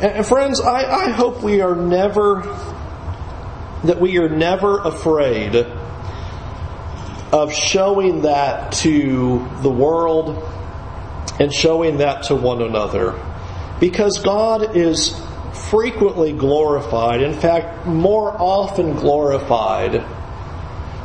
And 0.00 0.24
friends, 0.24 0.60
I, 0.60 1.06
I 1.06 1.10
hope 1.10 1.42
we 1.42 1.60
are 1.60 1.74
never, 1.74 2.42
that 3.84 4.00
we 4.00 4.18
are 4.18 4.30
never 4.30 4.78
afraid 4.78 5.66
of 7.32 7.52
showing 7.52 8.22
that 8.22 8.72
to 8.72 9.46
the 9.62 9.70
world 9.70 10.42
and 11.38 11.52
showing 11.52 11.98
that 11.98 12.24
to 12.24 12.34
one 12.34 12.62
another. 12.62 13.22
Because 13.80 14.18
God 14.18 14.76
is 14.76 15.14
frequently 15.70 16.32
glorified, 16.32 17.22
in 17.22 17.34
fact, 17.34 17.86
more 17.86 18.34
often 18.38 18.94
glorified, 18.94 20.02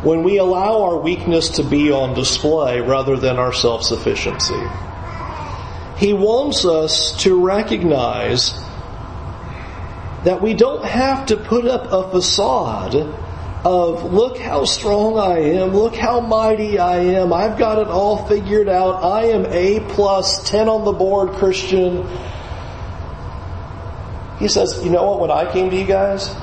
when 0.04 0.24
we 0.24 0.38
allow 0.38 0.84
our 0.84 0.98
weakness 0.98 1.50
to 1.50 1.64
be 1.64 1.92
on 1.92 2.14
display 2.14 2.82
rather 2.82 3.16
than 3.16 3.38
our 3.38 3.54
self 3.54 3.84
sufficiency. 3.84 4.62
He 5.98 6.14
wants 6.14 6.66
us 6.66 7.16
to 7.24 7.46
recognize 7.46 8.54
that 10.24 10.42
we 10.42 10.54
don't 10.54 10.84
have 10.84 11.28
to 11.28 11.38
put 11.38 11.66
up 11.66 11.92
a 11.92 12.10
facade 12.12 12.96
of 13.66 14.12
look 14.12 14.38
how 14.38 14.66
strong 14.66 15.18
I 15.18 15.40
am, 15.40 15.70
look 15.70 15.96
how 15.96 16.20
mighty 16.20 16.80
I 16.80 16.98
am, 16.98 17.32
I've 17.32 17.58
got 17.58 17.80
it 17.80 17.88
all 17.88 18.28
figured 18.28 18.68
out, 18.68 19.04
I 19.04 19.26
am 19.28 19.46
A 19.46 19.80
plus, 19.94 20.50
10 20.50 20.68
on 20.68 20.84
the 20.84 20.92
board 20.92 21.32
Christian. 21.34 22.08
He 24.40 24.50
says, 24.50 24.84
you 24.84 24.90
know 24.90 25.06
what, 25.10 25.20
when 25.22 25.32
I 25.32 25.50
came 25.52 25.70
to 25.70 25.76
you 25.76 25.86
guys, 25.86 26.34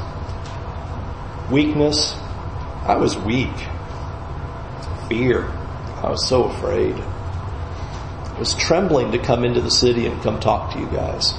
weakness, 1.51 2.15
I 2.87 2.97
was 2.97 3.17
weak. 3.19 3.55
Fear, 5.09 5.45
I 5.45 6.09
was 6.09 6.27
so 6.27 6.45
afraid. 6.45 6.95
I 6.95 8.39
was 8.39 8.55
trembling 8.55 9.13
to 9.13 9.19
come 9.19 9.45
into 9.45 9.61
the 9.61 9.71
city 9.71 10.07
and 10.07 10.23
come 10.23 10.41
talk 10.41 10.73
to 10.73 10.79
you 10.79 10.87
guys. 10.87 11.35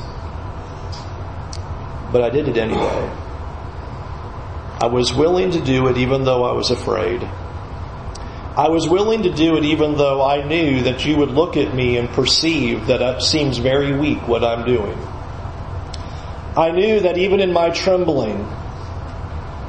But 2.11 2.21
I 2.21 2.29
did 2.29 2.47
it 2.47 2.57
anyway. 2.57 3.20
I 4.81 4.87
was 4.87 5.13
willing 5.13 5.51
to 5.51 5.61
do 5.61 5.87
it 5.89 5.97
even 5.97 6.23
though 6.23 6.43
I 6.43 6.53
was 6.53 6.71
afraid. 6.71 7.21
I 7.21 8.67
was 8.69 8.89
willing 8.89 9.21
to 9.23 9.31
do 9.31 9.55
it 9.55 9.63
even 9.63 9.95
though 9.95 10.23
I 10.23 10.43
knew 10.43 10.81
that 10.81 11.05
you 11.05 11.17
would 11.17 11.29
look 11.29 11.55
at 11.55 11.75
me 11.75 11.97
and 11.97 12.09
perceive 12.09 12.87
that 12.87 12.99
it 12.99 13.21
seems 13.21 13.59
very 13.59 13.95
weak 13.95 14.27
what 14.27 14.43
I'm 14.43 14.65
doing. 14.65 14.97
I 16.57 16.71
knew 16.71 17.01
that 17.01 17.19
even 17.19 17.41
in 17.41 17.53
my 17.53 17.69
trembling, 17.69 18.43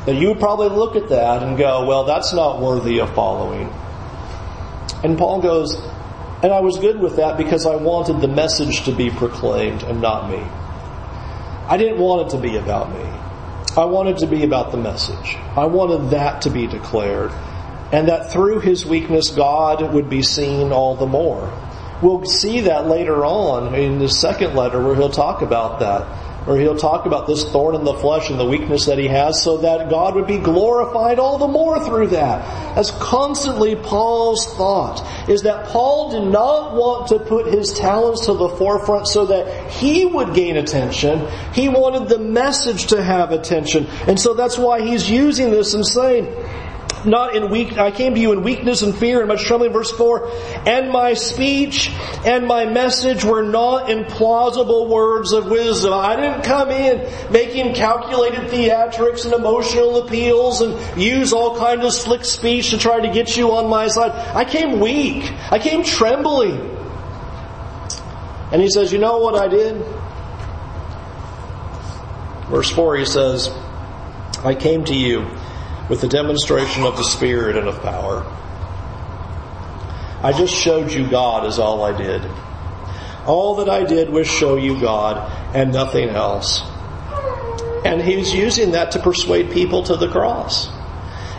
that 0.06 0.14
you 0.14 0.28
would 0.28 0.40
probably 0.40 0.70
look 0.70 0.96
at 0.96 1.10
that 1.10 1.42
and 1.42 1.58
go, 1.58 1.84
well, 1.86 2.04
that's 2.04 2.32
not 2.32 2.62
worthy 2.62 2.98
of 2.98 3.14
following. 3.14 3.68
And 5.04 5.18
Paul 5.18 5.42
goes, 5.42 5.74
and 6.42 6.50
I 6.54 6.60
was 6.60 6.78
good 6.78 6.98
with 6.98 7.16
that 7.16 7.36
because 7.36 7.66
I 7.66 7.76
wanted 7.76 8.22
the 8.22 8.28
message 8.28 8.84
to 8.86 8.92
be 8.92 9.10
proclaimed 9.10 9.82
and 9.82 10.00
not 10.00 10.30
me. 10.30 10.38
I 11.68 11.76
didn't 11.76 11.98
want 11.98 12.28
it 12.28 12.36
to 12.36 12.42
be 12.42 12.56
about 12.56 12.90
me. 12.90 13.21
I 13.76 13.86
wanted 13.86 14.18
to 14.18 14.26
be 14.26 14.44
about 14.44 14.70
the 14.70 14.76
message. 14.76 15.36
I 15.56 15.64
wanted 15.64 16.10
that 16.10 16.42
to 16.42 16.50
be 16.50 16.66
declared. 16.66 17.32
And 17.90 18.08
that 18.08 18.30
through 18.30 18.60
his 18.60 18.84
weakness, 18.84 19.30
God 19.30 19.94
would 19.94 20.10
be 20.10 20.22
seen 20.22 20.72
all 20.72 20.94
the 20.94 21.06
more. 21.06 21.50
We'll 22.02 22.24
see 22.26 22.60
that 22.62 22.86
later 22.86 23.24
on 23.24 23.74
in 23.74 23.98
the 23.98 24.08
second 24.08 24.54
letter 24.54 24.82
where 24.82 24.94
he'll 24.94 25.08
talk 25.08 25.40
about 25.40 25.80
that 25.80 26.06
or 26.46 26.56
he'll 26.58 26.76
talk 26.76 27.06
about 27.06 27.26
this 27.26 27.44
thorn 27.50 27.74
in 27.74 27.84
the 27.84 27.94
flesh 27.94 28.30
and 28.30 28.38
the 28.38 28.44
weakness 28.44 28.86
that 28.86 28.98
he 28.98 29.08
has 29.08 29.42
so 29.42 29.58
that 29.58 29.88
God 29.90 30.14
would 30.14 30.26
be 30.26 30.38
glorified 30.38 31.18
all 31.18 31.38
the 31.38 31.48
more 31.48 31.84
through 31.84 32.08
that. 32.08 32.76
As 32.76 32.90
constantly 32.92 33.76
Paul's 33.76 34.52
thought 34.54 35.06
is 35.28 35.42
that 35.42 35.68
Paul 35.68 36.10
did 36.10 36.30
not 36.30 36.74
want 36.74 37.08
to 37.08 37.18
put 37.18 37.46
his 37.46 37.72
talents 37.72 38.26
to 38.26 38.34
the 38.34 38.48
forefront 38.48 39.06
so 39.06 39.26
that 39.26 39.70
he 39.70 40.06
would 40.06 40.34
gain 40.34 40.56
attention. 40.56 41.28
He 41.52 41.68
wanted 41.68 42.08
the 42.08 42.18
message 42.18 42.86
to 42.88 43.02
have 43.02 43.30
attention. 43.30 43.86
And 44.06 44.18
so 44.18 44.34
that's 44.34 44.58
why 44.58 44.80
he's 44.82 45.08
using 45.08 45.50
this 45.50 45.74
and 45.74 45.86
saying, 45.86 46.26
not 47.04 47.34
in 47.34 47.50
weak, 47.50 47.78
I 47.78 47.90
came 47.90 48.14
to 48.14 48.20
you 48.20 48.32
in 48.32 48.42
weakness 48.42 48.82
and 48.82 48.96
fear 48.96 49.20
and 49.20 49.28
much 49.28 49.44
trembling. 49.44 49.72
Verse 49.72 49.90
4, 49.90 50.30
and 50.66 50.90
my 50.90 51.14
speech 51.14 51.90
and 52.24 52.46
my 52.46 52.64
message 52.64 53.24
were 53.24 53.42
not 53.42 53.90
in 53.90 54.04
plausible 54.04 54.88
words 54.88 55.32
of 55.32 55.50
wisdom. 55.50 55.92
I 55.92 56.16
didn't 56.16 56.42
come 56.42 56.70
in 56.70 57.32
making 57.32 57.74
calculated 57.74 58.50
theatrics 58.50 59.24
and 59.24 59.34
emotional 59.34 59.98
appeals 60.06 60.60
and 60.60 61.00
use 61.00 61.32
all 61.32 61.58
kinds 61.58 61.84
of 61.84 61.92
slick 61.92 62.24
speech 62.24 62.70
to 62.70 62.78
try 62.78 63.00
to 63.00 63.12
get 63.12 63.36
you 63.36 63.52
on 63.52 63.68
my 63.68 63.88
side. 63.88 64.12
I 64.34 64.44
came 64.44 64.80
weak. 64.80 65.30
I 65.50 65.58
came 65.58 65.84
trembling. 65.84 66.70
And 68.52 68.60
he 68.60 68.68
says, 68.68 68.92
you 68.92 68.98
know 68.98 69.18
what 69.18 69.34
I 69.34 69.48
did? 69.48 69.82
Verse 72.50 72.70
4 72.70 72.96
he 72.98 73.06
says, 73.06 73.48
I 74.44 74.54
came 74.54 74.84
to 74.84 74.94
you 74.94 75.26
with 75.92 76.00
the 76.00 76.08
demonstration 76.08 76.84
of 76.84 76.96
the 76.96 77.04
Spirit 77.04 77.54
and 77.54 77.68
of 77.68 77.82
power. 77.82 78.24
I 80.22 80.32
just 80.32 80.54
showed 80.54 80.90
you 80.90 81.06
God 81.06 81.46
is 81.46 81.58
all 81.58 81.82
I 81.82 81.94
did. 81.94 82.22
All 83.26 83.56
that 83.56 83.68
I 83.68 83.84
did 83.84 84.08
was 84.08 84.26
show 84.26 84.56
you 84.56 84.80
God 84.80 85.18
and 85.54 85.70
nothing 85.70 86.08
else. 86.08 86.62
And 87.84 88.00
he's 88.00 88.32
using 88.32 88.70
that 88.70 88.92
to 88.92 89.00
persuade 89.00 89.50
people 89.50 89.82
to 89.82 89.96
the 89.96 90.08
cross. 90.08 90.70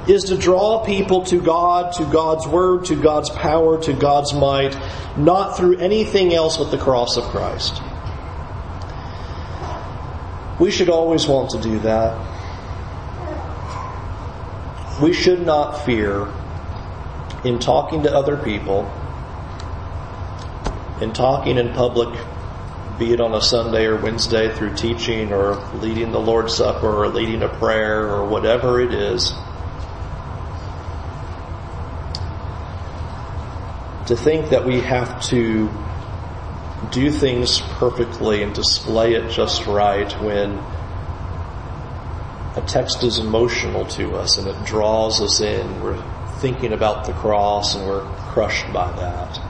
Is 0.08 0.26
to 0.26 0.38
draw 0.38 0.86
people 0.86 1.26
to 1.26 1.42
God, 1.42 1.94
to 1.94 2.06
God's 2.06 2.48
Word, 2.48 2.86
to 2.86 2.96
God's 2.96 3.32
power, 3.32 3.82
to 3.82 3.94
God's 3.94 4.36
might, 4.36 4.78
not 5.18 5.58
through 5.58 5.78
anything 5.78 6.32
else 6.32 6.58
but 6.58 6.70
the 6.70 6.78
cross 6.78 7.18
of 7.18 7.24
Christ. 7.24 7.82
We 10.60 10.70
should 10.70 10.90
always 10.90 11.26
want 11.26 11.50
to 11.54 11.60
do 11.60 11.80
that. 11.80 12.43
We 15.04 15.12
should 15.12 15.46
not 15.46 15.84
fear 15.84 16.30
in 17.44 17.60
talking 17.60 18.04
to 18.04 18.16
other 18.16 18.38
people, 18.38 18.90
in 21.02 21.12
talking 21.12 21.58
in 21.58 21.74
public, 21.74 22.18
be 22.98 23.12
it 23.12 23.20
on 23.20 23.34
a 23.34 23.42
Sunday 23.42 23.84
or 23.84 23.98
Wednesday 23.98 24.56
through 24.56 24.76
teaching 24.76 25.34
or 25.34 25.56
leading 25.74 26.14
the 26.14 26.22
Lord's 26.22 26.56
Supper 26.56 26.88
or 26.88 27.10
leading 27.10 27.44
a 27.44 27.50
prayer 27.50 28.08
or 28.08 28.26
whatever 28.30 28.80
it 28.80 28.94
is. 28.94 29.34
To 34.08 34.16
think 34.16 34.52
that 34.52 34.66
we 34.66 34.80
have 34.80 35.22
to 35.24 35.70
do 36.92 37.12
things 37.12 37.60
perfectly 37.60 38.42
and 38.42 38.56
display 38.56 39.16
it 39.16 39.32
just 39.32 39.66
right 39.66 40.10
when 40.22 40.64
a 42.56 42.62
text 42.62 43.04
is 43.04 43.18
emotional 43.18 43.86
to 43.86 44.16
us 44.16 44.38
and 44.38 44.48
it 44.48 44.66
draws 44.66 45.22
us 45.22 45.42
in. 45.42 45.82
We're 45.82 46.02
thinking 46.38 46.74
about 46.74 47.06
the 47.06 47.14
cross 47.14 47.76
and 47.76 47.88
we're 47.88 48.06
crushed 48.32 48.72
by 48.72 48.92
that. 48.92 49.42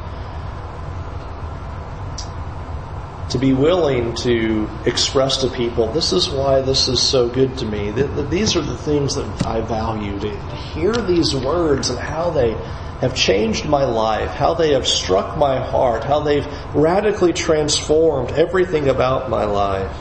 To 3.31 3.39
be 3.39 3.51
willing 3.51 4.13
to 4.17 4.69
express 4.85 5.37
to 5.37 5.49
people, 5.49 5.91
this 5.91 6.13
is 6.13 6.29
why 6.29 6.61
this 6.61 6.87
is 6.87 7.01
so 7.01 7.27
good 7.27 7.57
to 7.57 7.65
me. 7.65 7.89
These 7.91 8.55
are 8.55 8.61
the 8.61 8.77
things 8.77 9.15
that 9.15 9.45
I 9.45 9.61
value. 9.61 10.19
To 10.19 10.55
hear 10.55 10.93
these 10.93 11.35
words 11.35 11.89
and 11.89 11.97
how 11.97 12.29
they 12.29 12.53
have 13.01 13.15
changed 13.15 13.65
my 13.65 13.85
life, 13.85 14.29
how 14.29 14.53
they 14.53 14.73
have 14.73 14.87
struck 14.87 15.35
my 15.37 15.59
heart, 15.59 16.03
how 16.03 16.19
they've 16.21 16.45
radically 16.75 17.33
transformed 17.33 18.31
everything 18.31 18.87
about 18.87 19.29
my 19.29 19.45
life. 19.45 19.97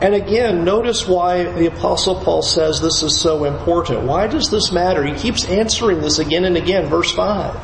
And 0.00 0.14
again, 0.14 0.64
notice 0.64 1.08
why 1.08 1.42
the 1.42 1.66
apostle 1.66 2.22
Paul 2.22 2.42
says 2.42 2.80
this 2.80 3.02
is 3.02 3.20
so 3.20 3.44
important. 3.44 4.02
Why 4.02 4.28
does 4.28 4.48
this 4.48 4.70
matter? 4.70 5.04
He 5.04 5.14
keeps 5.14 5.44
answering 5.48 6.00
this 6.00 6.20
again 6.20 6.44
and 6.44 6.56
again. 6.56 6.86
Verse 6.86 7.10
5. 7.10 7.56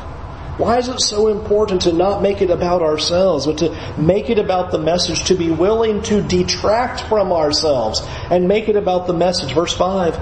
Why 0.59 0.77
is 0.77 0.89
it 0.89 0.99
so 0.99 1.27
important 1.27 1.83
to 1.83 1.93
not 1.93 2.21
make 2.21 2.41
it 2.41 2.49
about 2.49 2.81
ourselves, 2.81 3.45
but 3.45 3.59
to 3.59 3.95
make 3.97 4.29
it 4.29 4.37
about 4.37 4.71
the 4.71 4.79
message, 4.79 5.25
to 5.25 5.35
be 5.35 5.49
willing 5.49 6.01
to 6.03 6.21
detract 6.21 7.01
from 7.01 7.31
ourselves 7.31 8.01
and 8.29 8.49
make 8.49 8.67
it 8.67 8.75
about 8.75 9.07
the 9.07 9.13
message? 9.13 9.53
Verse 9.53 9.73
5. 9.73 10.15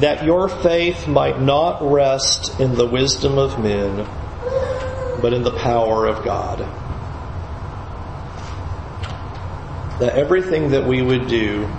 That 0.00 0.24
your 0.24 0.48
faith 0.48 1.08
might 1.08 1.40
not 1.40 1.82
rest 1.82 2.60
in 2.60 2.76
the 2.76 2.86
wisdom 2.86 3.38
of 3.38 3.58
men, 3.58 4.06
but 5.20 5.32
in 5.32 5.42
the 5.42 5.56
power 5.56 6.06
of 6.06 6.24
God 6.24 6.81
that 10.02 10.18
everything 10.18 10.70
that 10.70 10.84
we 10.84 11.00
would 11.00 11.28
do 11.28 11.70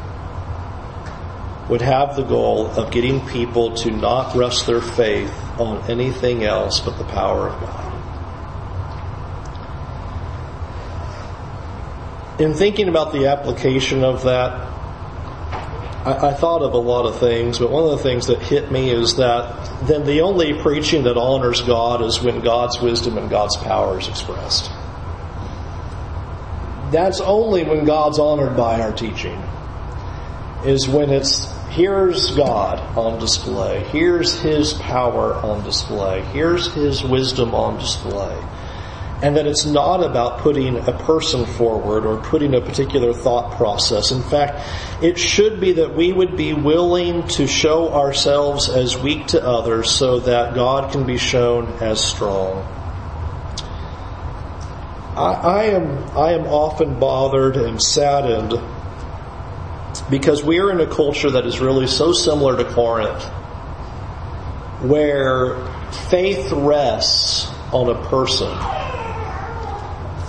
would 1.67 1.81
have 1.81 2.15
the 2.15 2.23
goal 2.23 2.67
of 2.67 2.89
getting 2.89 3.19
people 3.27 3.75
to 3.75 3.91
not 3.91 4.33
rest 4.33 4.65
their 4.65 4.79
faith 4.79 5.33
on 5.59 5.91
anything 5.91 6.45
else 6.45 6.79
but 6.79 6.97
the 6.97 7.03
power 7.03 7.49
of 7.49 7.59
God. 7.59 7.89
In 12.39 12.53
thinking 12.53 12.87
about 12.87 13.11
the 13.11 13.27
application 13.27 14.05
of 14.05 14.23
that, 14.23 14.51
I, 16.05 16.29
I, 16.29 16.33
thought 16.33 16.61
of 16.61 16.73
a 16.73 16.77
lot 16.77 17.05
of 17.05 17.19
things, 17.19 17.59
but 17.59 17.69
one 17.69 17.83
of 17.83 17.91
the 17.91 17.97
things 17.97 18.27
that 18.27 18.39
hit 18.39 18.71
me 18.71 18.89
is 18.89 19.17
that 19.17 19.85
then 19.85 20.05
the 20.05 20.21
only 20.21 20.53
preaching 20.61 21.03
that 21.03 21.17
honors 21.17 21.61
God 21.61 22.01
is 22.01 22.21
when 22.21 22.39
God's 22.39 22.79
wisdom 22.79 23.17
and 23.17 23.29
God's 23.29 23.57
power 23.57 23.99
is 23.99 24.07
expressed. 24.07 24.71
That's 26.93 27.19
only 27.21 27.63
when 27.63 27.85
God's 27.85 28.19
honored 28.19 28.55
by 28.55 28.79
our 28.79 28.93
teaching. 28.93 29.41
Is 30.63 30.87
when 30.87 31.09
it's 31.09 31.51
here's 31.69 32.35
God 32.35 32.79
on 32.95 33.19
display. 33.19 33.83
Here's 33.85 34.39
His 34.39 34.73
power 34.73 35.33
on 35.33 35.63
display. 35.63 36.21
Here's 36.25 36.71
His 36.71 37.03
wisdom 37.03 37.55
on 37.55 37.79
display. 37.79 38.39
And 39.23 39.35
that 39.37 39.47
it's 39.47 39.65
not 39.65 40.03
about 40.03 40.39
putting 40.39 40.77
a 40.77 40.91
person 40.91 41.47
forward 41.47 42.05
or 42.05 42.21
putting 42.21 42.53
a 42.53 42.61
particular 42.61 43.11
thought 43.11 43.57
process. 43.57 44.11
In 44.11 44.21
fact, 44.21 44.61
it 45.01 45.17
should 45.17 45.59
be 45.59 45.73
that 45.73 45.95
we 45.95 46.13
would 46.13 46.37
be 46.37 46.53
willing 46.53 47.27
to 47.29 47.47
show 47.47 47.91
ourselves 47.91 48.69
as 48.69 48.95
weak 48.95 49.27
to 49.27 49.43
others 49.43 49.89
so 49.89 50.19
that 50.19 50.53
God 50.53 50.91
can 50.91 51.07
be 51.07 51.17
shown 51.17 51.69
as 51.81 52.03
strong. 52.03 52.82
I, 55.15 55.33
I 55.33 55.63
am 55.65 56.17
I 56.17 56.31
am 56.31 56.47
often 56.47 56.99
bothered 56.99 57.55
and 57.55 57.79
saddened 57.79 58.53
because 60.09 60.43
we 60.43 60.59
are 60.59 60.71
in 60.71 60.79
a 60.79 60.87
culture 60.87 61.29
that 61.29 61.45
is 61.45 61.59
really 61.59 61.85
so 61.85 62.13
similar 62.13 62.57
to 62.57 62.65
Corinth, 62.65 63.23
where 64.81 65.67
faith 66.09 66.51
rests 66.51 67.47
on 67.71 67.89
a 67.89 68.07
person. 68.09 68.57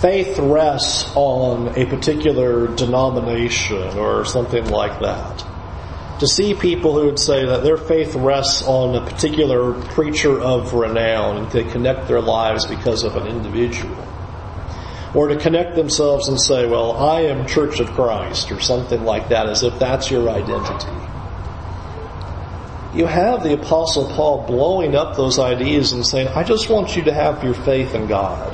Faith 0.01 0.37
rests 0.37 1.11
on 1.15 1.69
a 1.69 1.87
particular 1.87 2.67
denomination 2.75 3.97
or 3.97 4.23
something 4.23 4.65
like 4.69 4.99
that. 4.99 5.45
To 6.19 6.27
see 6.27 6.53
people 6.53 6.93
who 6.93 7.07
would 7.07 7.19
say 7.19 7.43
that 7.43 7.63
their 7.63 7.77
faith 7.77 8.13
rests 8.13 8.61
on 8.61 8.95
a 8.95 9.03
particular 9.03 9.73
preacher 9.73 10.39
of 10.39 10.73
renown 10.73 11.37
and 11.37 11.51
they 11.51 11.63
connect 11.63 12.07
their 12.07 12.21
lives 12.21 12.67
because 12.67 13.03
of 13.03 13.15
an 13.15 13.25
individual 13.25 13.95
or 15.15 15.29
to 15.29 15.37
connect 15.37 15.75
themselves 15.75 16.27
and 16.27 16.39
say, 16.39 16.67
well, 16.67 16.91
I 16.91 17.21
am 17.21 17.47
Church 17.47 17.79
of 17.79 17.87
Christ 17.91 18.51
or 18.51 18.59
something 18.59 19.03
like 19.03 19.29
that 19.29 19.47
as 19.47 19.63
if 19.63 19.79
that's 19.79 20.11
your 20.11 20.29
identity. 20.29 20.91
You 22.93 23.05
have 23.05 23.43
the 23.43 23.53
apostle 23.53 24.09
Paul 24.09 24.45
blowing 24.45 24.95
up 24.95 25.15
those 25.15 25.39
ideas 25.39 25.91
and 25.93 26.05
saying, 26.05 26.29
I 26.29 26.43
just 26.43 26.69
want 26.69 26.95
you 26.95 27.03
to 27.03 27.13
have 27.13 27.43
your 27.43 27.53
faith 27.53 27.93
in 27.93 28.07
God. 28.07 28.53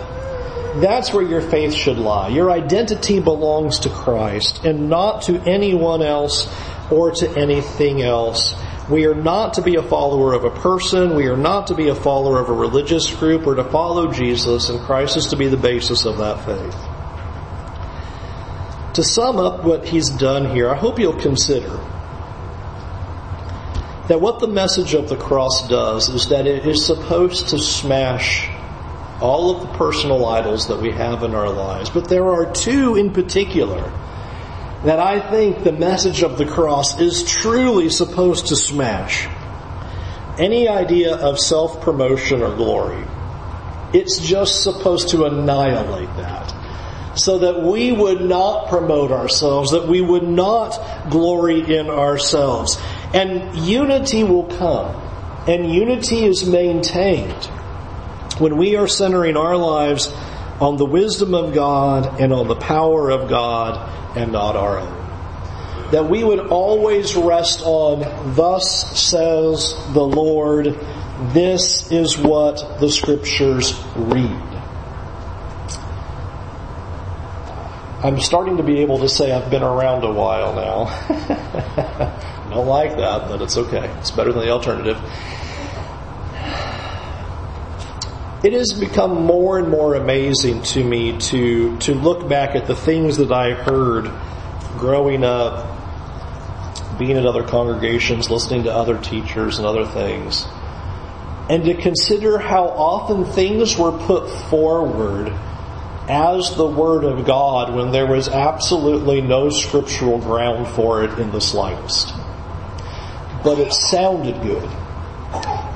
That's 0.82 1.12
where 1.12 1.24
your 1.24 1.42
faith 1.42 1.74
should 1.74 1.98
lie. 1.98 2.30
Your 2.30 2.50
identity 2.50 3.20
belongs 3.20 3.80
to 3.80 3.90
Christ 3.90 4.64
and 4.64 4.90
not 4.90 5.24
to 5.24 5.42
anyone 5.42 6.02
else 6.02 6.52
or 6.90 7.12
to 7.12 7.30
anything 7.38 8.02
else. 8.02 8.56
We 8.92 9.06
are 9.06 9.16
not 9.16 9.54
to 9.54 9.62
be 9.62 9.76
a 9.76 9.84
follower 9.84 10.34
of 10.34 10.44
a 10.44 10.50
person. 10.50 11.16
We 11.16 11.28
are 11.28 11.38
not 11.38 11.68
to 11.68 11.76
be 11.76 11.88
a 11.88 11.96
follower 11.96 12.42
of 12.42 12.50
a 12.50 12.54
religious 12.54 13.10
group. 13.16 13.46
We're 13.46 13.56
to 13.56 13.64
follow 13.64 14.12
Jesus 14.12 14.68
and 14.68 14.82
Christ 14.82 15.16
is 15.16 15.28
to 15.28 15.38
be 15.38 15.48
the 15.48 15.56
basis 15.56 16.04
of 16.04 16.18
that 16.18 16.44
faith. 16.46 16.76
To 18.96 19.04
sum 19.04 19.38
up 19.38 19.64
what 19.64 19.88
he's 19.88 20.10
done 20.10 20.54
here, 20.54 20.70
I 20.70 20.76
hope 20.76 21.00
you'll 21.00 21.14
consider 21.22 21.80
that 24.10 24.20
what 24.20 24.42
the 24.42 24.48
message 24.48 24.94
of 24.94 25.08
the 25.08 25.16
cross 25.16 25.70
does 25.70 26.10
is 26.10 26.28
that 26.28 26.46
it 26.46 26.68
is 26.68 26.86
supposed 26.86 27.48
to 27.50 27.60
smash 27.60 28.50
all 29.22 29.56
of 29.56 29.62
the 29.62 29.78
personal 29.78 30.26
idols 30.26 30.68
that 30.68 30.82
we 30.82 30.92
have 30.92 31.24
in 31.24 31.34
our 31.34 31.50
lives. 31.50 31.90
But 31.90 32.10
there 32.10 32.30
are 32.30 32.52
two 32.52 32.98
in 32.98 33.14
particular 33.14 33.90
that 34.84 35.00
I 35.00 35.20
think 35.30 35.64
the 35.64 35.72
message 35.72 36.24
of 36.24 36.38
the 36.38 36.46
cross 36.46 37.00
is 37.00 37.24
truly 37.24 37.90
supposed 37.90 38.48
to 38.48 38.56
smash. 38.56 39.28
Any 40.40 40.68
idea 40.68 41.16
of 41.16 41.40
self-promotion 41.40 42.42
or 42.42 42.56
glory. 42.56 43.06
It's 43.94 44.20
just 44.20 44.64
supposed 44.64 45.10
to 45.10 45.26
annihilate 45.26 46.10
that. 46.18 46.54
So 47.16 47.40
that 47.40 47.62
we 47.62 47.92
would 47.92 48.22
not 48.22 48.70
promote 48.70 49.12
ourselves, 49.12 49.72
that 49.72 49.88
we 49.88 50.02
would 50.02 50.24
not 50.24 51.12
glory 51.12 51.60
in 51.78 51.90
ourselves. 51.90 52.80
And 53.14 53.56
unity 53.58 54.24
will 54.24 54.46
come. 54.46 54.96
And 55.48 55.72
unity 55.72 56.26
is 56.26 56.48
maintained 56.48 57.46
when 58.40 58.58
we 58.58 58.78
are 58.78 58.88
centering 58.88 59.38
our 59.38 59.58
lives 59.58 60.12
on 60.60 60.78
the 60.78 60.86
wisdom 60.86 61.36
of 61.36 61.54
God 61.54 62.20
and 62.22 62.32
on 62.32 62.48
the 62.48 62.56
power 62.56 63.12
of 63.12 63.30
God 63.30 64.01
and 64.16 64.32
not 64.32 64.56
our 64.56 64.80
own. 64.80 64.98
That 65.92 66.10
we 66.10 66.24
would 66.24 66.40
always 66.40 67.16
rest 67.16 67.62
on, 67.64 68.36
thus 68.36 69.00
says 69.00 69.76
the 69.94 70.04
Lord, 70.04 70.66
this 71.34 71.92
is 71.92 72.18
what 72.18 72.80
the 72.80 72.90
scriptures 72.90 73.74
read. 73.96 74.52
I'm 78.04 78.20
starting 78.20 78.58
to 78.58 78.64
be 78.64 78.80
able 78.80 79.00
to 79.00 79.10
say 79.10 79.32
I've 79.32 79.52
been 79.52 79.62
around 79.62 80.04
a 80.04 80.12
while 80.12 80.56
now. 80.56 80.86
I 80.88 82.48
Don't 82.50 82.68
like 82.68 82.98
that, 82.98 83.30
but 83.30 83.42
it's 83.42 83.56
okay. 83.56 83.90
It's 84.00 84.12
better 84.12 84.34
than 84.34 84.44
the 84.44 84.50
alternative. 84.50 84.98
It 88.44 88.54
has 88.54 88.74
become 88.74 89.24
more 89.26 89.60
and 89.60 89.70
more 89.70 89.96
amazing 89.96 90.62
to 90.64 90.84
me 90.84 91.18
to, 91.18 91.78
to 91.80 91.94
look 91.94 92.28
back 92.28 92.56
at 92.56 92.68
the 92.68 92.76
things 92.76 93.18
that 93.18 93.32
I 93.32 93.54
heard 93.54 94.12
growing 94.78 95.24
up, 95.24 95.68
being 96.98 97.18
at 97.18 97.26
other 97.26 97.44
congregations, 97.44 98.30
listening 98.30 98.64
to 98.64 98.74
other 98.74 98.98
teachers 98.98 99.58
and 99.58 99.68
other 99.68 99.86
things, 99.86 100.46
and 101.50 101.64
to 101.66 101.76
consider 101.76 102.38
how 102.38 102.66
often 102.66 103.26
things 103.26 103.78
were 103.78 103.92
put 103.92 104.30
forward 104.50 105.34
as 106.10 106.56
the 106.56 106.66
Word 106.66 107.04
of 107.04 107.26
God 107.26 107.76
when 107.76 107.92
there 107.92 108.08
was 108.08 108.28
absolutely 108.28 109.22
no 109.22 109.50
scriptural 109.50 110.18
ground 110.18 110.68
for 110.68 111.04
it 111.04 111.20
in 111.20 111.32
the 111.32 111.42
slightest 111.42 112.14
but 113.44 113.60
it 113.60 113.74
sounded 113.74 114.42
good. 114.42 114.70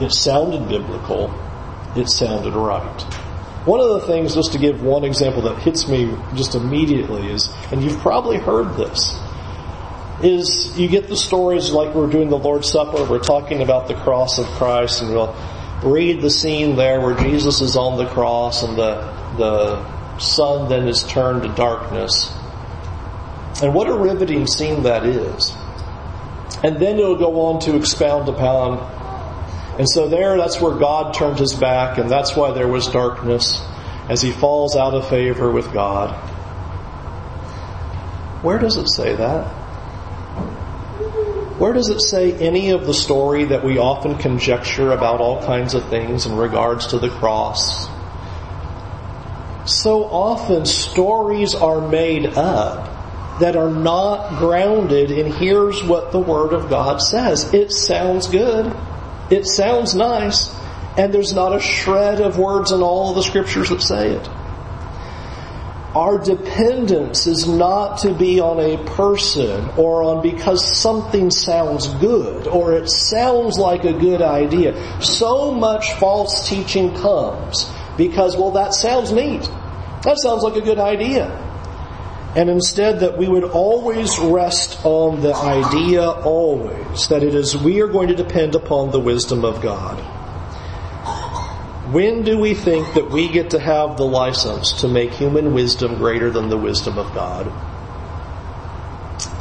It 0.01 0.11
sounded 0.11 0.68
biblical. 0.68 1.30
It 1.96 2.10
sounded 2.10 2.54
right. 2.54 3.02
One 3.66 3.80
of 3.80 3.89
the 3.89 4.02
things, 4.02 4.36
just 4.36 4.52
to 4.54 4.60
give 4.60 4.84
one 4.84 5.04
example 5.04 5.41
that 5.43 5.58
hits 5.60 5.88
me 5.88 6.16
just 6.36 6.54
immediately 6.54 7.32
is, 7.32 7.52
and 7.72 7.84
you've 7.84 7.98
probably 8.00 8.38
heard 8.38 8.76
this, 8.76 9.20
is 10.22 10.78
you 10.78 10.88
get 10.88 11.08
the 11.08 11.18
stories 11.18 11.72
like 11.72 11.96
we're 11.96 12.10
doing 12.10 12.30
the 12.30 12.38
Lord's 12.38 12.70
Supper, 12.70 13.04
we're 13.06 13.20
talking 13.20 13.62
about 13.62 13.88
the 13.88 13.96
cross 13.96 14.38
of 14.38 14.46
Christ, 14.46 15.02
and 15.02 15.12
we'll 15.12 15.36
read 15.84 16.22
the 16.22 16.30
scene 16.30 16.76
there 16.76 17.02
where 17.02 17.16
Jesus 17.16 17.62
is 17.62 17.76
on 17.76 17.98
the 17.98 18.06
cross 18.08 18.64
and 18.64 18.78
the, 18.78 19.02
the 19.38 20.20
sun 20.20 20.70
then 20.70 20.88
is 20.88 21.04
turned 21.04 21.43
to 21.43 21.50
darkness. 21.50 22.32
And 23.62 23.74
what 23.74 23.88
a 23.88 23.96
riveting 23.96 24.48
scene 24.48 24.84
that 24.84 25.06
is. 25.06 25.54
And 26.64 26.78
then 26.78 27.00
it'll 27.00 27.18
go 27.18 27.41
on 27.41 27.60
to 27.62 27.76
expound 27.76 28.30
upon. 28.30 28.95
And 29.78 29.89
so 29.89 30.07
there, 30.07 30.38
that's 30.38 30.61
where 30.61 30.78
God 30.78 31.13
turned 31.13 31.39
his 31.39 31.53
back, 31.53 31.97
and 31.97 32.09
that's 32.09 32.36
why 32.36 32.51
there 32.51 32.67
was 32.67 32.88
darkness 32.88 33.61
as 34.07 34.21
he 34.21 34.32
falls 34.32 34.76
out 34.76 34.93
of 34.93 35.09
favor 35.09 35.51
with 35.51 35.73
God. 35.73 36.11
Where 38.41 38.59
does 38.59 38.78
it 38.78 38.88
say 38.88 39.15
that? 39.15 39.47
Where 41.57 41.73
does 41.73 41.89
it 41.89 41.99
say 42.01 42.34
any 42.34 42.71
of 42.71 42.86
the 42.86 42.93
story 42.93 43.45
that 43.45 43.63
we 43.63 43.78
often 43.78 44.17
conjecture 44.17 44.91
about 44.91 45.21
all 45.21 45.41
kinds 45.43 45.73
of 45.73 45.89
things 45.89 46.26
in 46.26 46.36
regards 46.36 46.88
to 46.88 46.99
the 46.99 47.09
cross? 47.09 47.88
So 49.65 50.03
often 50.03 50.65
stories 50.65 51.55
are 51.55 51.88
made 51.88 52.28
up 52.38 53.39
that 53.39 53.55
are 53.55 53.71
not 53.71 54.38
grounded 54.38 55.11
in 55.11 55.32
here's 55.32 55.84
what 55.84 56.11
the 56.11 56.19
Word 56.19 56.53
of 56.53 56.69
God 56.69 57.01
says. 57.01 57.53
It 57.53 57.71
sounds 57.71 58.28
good. 58.28 58.65
It 59.30 59.45
sounds 59.45 59.95
nice. 59.95 60.53
And 60.97 61.13
there's 61.13 61.34
not 61.34 61.55
a 61.55 61.59
shred 61.59 62.21
of 62.21 62.38
words 62.38 62.71
in 62.71 62.82
all 62.82 63.09
of 63.09 63.15
the 63.15 63.23
scriptures 63.23 63.69
that 63.69 63.82
say 63.82 64.11
it. 64.11 64.30
Our 65.93 66.17
dependence 66.17 67.26
is 67.26 67.47
not 67.47 67.99
to 67.99 68.13
be 68.13 68.39
on 68.41 68.59
a 68.59 68.84
person 68.95 69.69
or 69.78 70.03
on 70.03 70.21
because 70.21 70.78
something 70.78 71.32
sounds 71.32 71.88
good 71.88 72.47
or 72.47 72.73
it 72.73 72.89
sounds 72.89 73.57
like 73.57 73.86
a 73.86 73.93
good 73.93 74.21
idea. 74.21 75.01
So 75.01 75.51
much 75.51 75.93
false 75.93 76.49
teaching 76.49 76.93
comes 76.95 77.69
because, 77.97 78.36
well, 78.36 78.51
that 78.51 78.73
sounds 78.73 79.11
neat. 79.13 79.43
That 80.03 80.17
sounds 80.21 80.43
like 80.43 80.55
a 80.55 80.61
good 80.61 80.80
idea 80.80 81.45
and 82.36 82.49
instead 82.49 82.99
that 82.99 83.17
we 83.17 83.29
would 83.29 83.45
always 83.45 84.19
rest 84.19 84.83
on 84.83 85.21
the 85.21 85.33
idea 85.33 86.05
always 86.05 87.07
that 87.07 87.23
it 87.23 87.33
is 87.33 87.55
we 87.55 87.81
are 87.81 87.88
going 87.88 88.09
to 88.09 88.15
depend 88.15 88.55
upon 88.55 88.91
the 88.91 88.99
wisdom 88.99 89.45
of 89.45 89.61
God. 89.61 89.97
When 91.93 92.23
do 92.23 92.38
we 92.38 92.53
think 92.53 92.93
that 92.95 93.09
we 93.09 93.29
get 93.29 93.51
to 93.51 93.59
have 93.59 93.95
the 93.95 94.05
license 94.05 94.81
to 94.81 94.89
make 94.89 95.11
human 95.11 95.53
wisdom 95.53 95.95
greater 95.95 96.29
than 96.29 96.49
the 96.49 96.57
wisdom 96.57 96.97
of 96.97 97.13
God? 97.13 97.47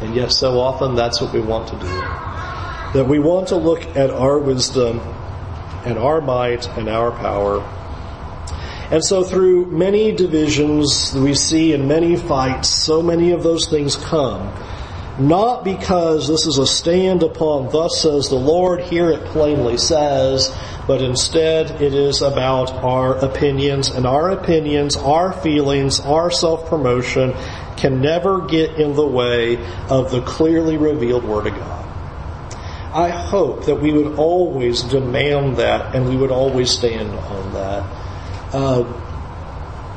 And 0.00 0.14
yet 0.14 0.30
so 0.30 0.60
often 0.60 0.94
that's 0.94 1.20
what 1.20 1.32
we 1.32 1.40
want 1.40 1.68
to 1.68 1.78
do. 1.78 2.00
That 2.98 3.06
we 3.08 3.18
want 3.18 3.48
to 3.48 3.56
look 3.56 3.84
at 3.96 4.10
our 4.10 4.38
wisdom 4.38 5.00
and 5.84 5.98
our 5.98 6.20
might 6.20 6.68
and 6.76 6.88
our 6.88 7.10
power 7.10 7.60
and 8.94 9.04
so 9.04 9.24
through 9.24 9.66
many 9.66 10.12
divisions 10.12 11.12
we 11.16 11.34
see 11.34 11.72
in 11.72 11.88
many 11.88 12.14
fights, 12.14 12.68
so 12.68 13.02
many 13.02 13.32
of 13.32 13.42
those 13.42 13.66
things 13.66 13.96
come. 13.96 14.54
Not 15.18 15.64
because 15.64 16.28
this 16.28 16.46
is 16.46 16.58
a 16.58 16.66
stand 16.66 17.24
upon 17.24 17.72
thus 17.72 18.00
says 18.00 18.28
the 18.28 18.36
Lord, 18.36 18.82
here 18.82 19.10
it 19.10 19.24
plainly 19.24 19.78
says, 19.78 20.56
but 20.86 21.02
instead 21.02 21.82
it 21.82 21.92
is 21.92 22.22
about 22.22 22.70
our 22.70 23.16
opinions 23.16 23.88
and 23.88 24.06
our 24.06 24.30
opinions, 24.30 24.96
our 24.96 25.32
feelings, 25.32 25.98
our 25.98 26.30
self-promotion 26.30 27.34
can 27.76 28.00
never 28.00 28.42
get 28.42 28.78
in 28.78 28.94
the 28.94 29.04
way 29.04 29.56
of 29.88 30.12
the 30.12 30.22
clearly 30.22 30.76
revealed 30.76 31.24
Word 31.24 31.48
of 31.48 31.56
God. 31.56 31.84
I 32.94 33.08
hope 33.08 33.64
that 33.64 33.74
we 33.74 33.92
would 33.92 34.20
always 34.20 34.82
demand 34.82 35.56
that 35.56 35.96
and 35.96 36.08
we 36.08 36.16
would 36.16 36.30
always 36.30 36.70
stand 36.70 37.10
on 37.10 37.54
that 37.54 38.03
uh, 38.54 38.84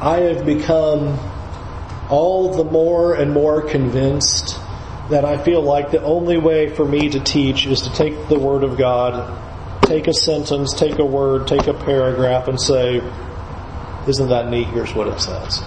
I 0.01 0.19
have 0.21 0.45
become 0.45 1.19
all 2.09 2.55
the 2.55 2.63
more 2.63 3.13
and 3.13 3.31
more 3.31 3.61
convinced 3.61 4.59
that 5.09 5.25
I 5.25 5.37
feel 5.37 5.61
like 5.61 5.91
the 5.91 6.03
only 6.03 6.37
way 6.37 6.69
for 6.69 6.83
me 6.83 7.09
to 7.09 7.19
teach 7.19 7.65
is 7.65 7.81
to 7.81 7.93
take 7.93 8.27
the 8.27 8.39
Word 8.39 8.63
of 8.63 8.77
God, 8.77 9.37
take 9.83 10.07
a 10.07 10.13
sentence, 10.13 10.73
take 10.73 10.99
a 10.99 11.05
word, 11.05 11.47
take 11.47 11.67
a 11.67 11.73
paragraph, 11.73 12.47
and 12.47 12.59
say, 12.59 13.01
Isn't 14.07 14.29
that 14.29 14.49
neat? 14.49 14.67
Here's 14.67 14.93
what 14.93 15.07
it 15.07 15.19
says. 15.19 15.61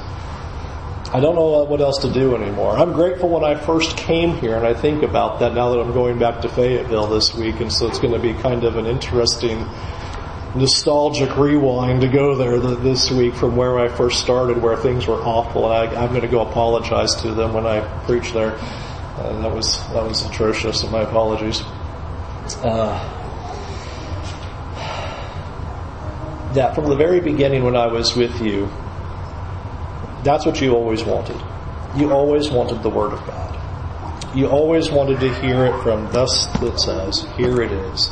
I 1.12 1.18
don't 1.20 1.34
know 1.34 1.64
what 1.64 1.80
else 1.80 1.98
to 1.98 2.12
do 2.12 2.36
anymore. 2.36 2.76
I'm 2.76 2.92
grateful 2.92 3.30
when 3.30 3.44
I 3.44 3.54
first 3.54 3.96
came 3.96 4.36
here, 4.36 4.56
and 4.56 4.66
I 4.66 4.74
think 4.74 5.02
about 5.02 5.40
that 5.40 5.54
now 5.54 5.70
that 5.70 5.80
I'm 5.80 5.92
going 5.92 6.18
back 6.18 6.42
to 6.42 6.48
Fayetteville 6.48 7.06
this 7.08 7.34
week, 7.34 7.60
and 7.60 7.72
so 7.72 7.88
it's 7.88 7.98
going 7.98 8.12
to 8.12 8.20
be 8.20 8.34
kind 8.34 8.64
of 8.64 8.76
an 8.76 8.86
interesting 8.86 9.66
nostalgic 10.54 11.36
rewind 11.36 12.00
to 12.00 12.08
go 12.08 12.34
there 12.34 12.58
this 12.58 13.10
week 13.10 13.34
from 13.34 13.56
where 13.56 13.78
I 13.78 13.88
first 13.88 14.20
started, 14.20 14.60
where 14.60 14.76
things 14.76 15.06
were 15.06 15.20
awful, 15.22 15.70
and 15.70 15.96
I, 15.96 16.04
am 16.04 16.10
going 16.10 16.22
to 16.22 16.28
go 16.28 16.40
apologize 16.40 17.14
to 17.22 17.32
them 17.32 17.54
when 17.54 17.66
I 17.66 17.80
preach 18.04 18.32
there. 18.32 18.52
Uh, 18.54 19.42
that 19.42 19.54
was 19.54 19.78
that 19.88 20.02
was 20.02 20.24
atrocious, 20.24 20.82
and 20.82 20.92
my 20.92 21.02
apologies. 21.02 21.60
Uh, 22.62 23.16
that 26.54 26.74
from 26.74 26.88
the 26.88 26.96
very 26.96 27.20
beginning 27.20 27.62
when 27.62 27.76
I 27.76 27.86
was 27.86 28.16
with 28.16 28.40
you, 28.40 28.66
that's 30.24 30.44
what 30.44 30.60
you 30.60 30.74
always 30.74 31.04
wanted. 31.04 31.40
You 31.96 32.12
always 32.12 32.50
wanted 32.50 32.82
the 32.82 32.90
Word 32.90 33.12
of 33.12 33.24
God. 33.26 34.36
You 34.36 34.46
always 34.46 34.90
wanted 34.90 35.20
to 35.20 35.34
hear 35.40 35.66
it 35.66 35.82
from 35.82 36.10
thus 36.12 36.46
that 36.60 36.78
says, 36.78 37.26
here 37.36 37.62
it 37.62 37.72
is. 37.72 38.10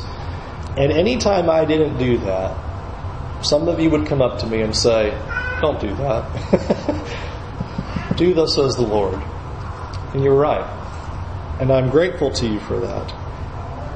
And 0.79 0.93
anytime 0.93 1.49
I 1.49 1.65
didn't 1.65 1.97
do 1.97 2.17
that, 2.19 2.55
some 3.45 3.67
of 3.67 3.81
you 3.81 3.89
would 3.89 4.07
come 4.07 4.21
up 4.21 4.39
to 4.39 4.47
me 4.47 4.61
and 4.61 4.73
say, 4.73 5.11
don't 5.59 5.77
do 5.79 5.93
that. 5.95 6.23
do 8.15 8.33
thus 8.33 8.55
says 8.55 8.75
the 8.75 8.83
Lord. 8.83 9.21
And 10.13 10.23
you're 10.23 10.37
right. 10.37 10.65
And 11.59 11.69
I'm 11.69 11.89
grateful 11.89 12.31
to 12.31 12.47
you 12.47 12.61
for 12.61 12.79
that. 12.79 13.11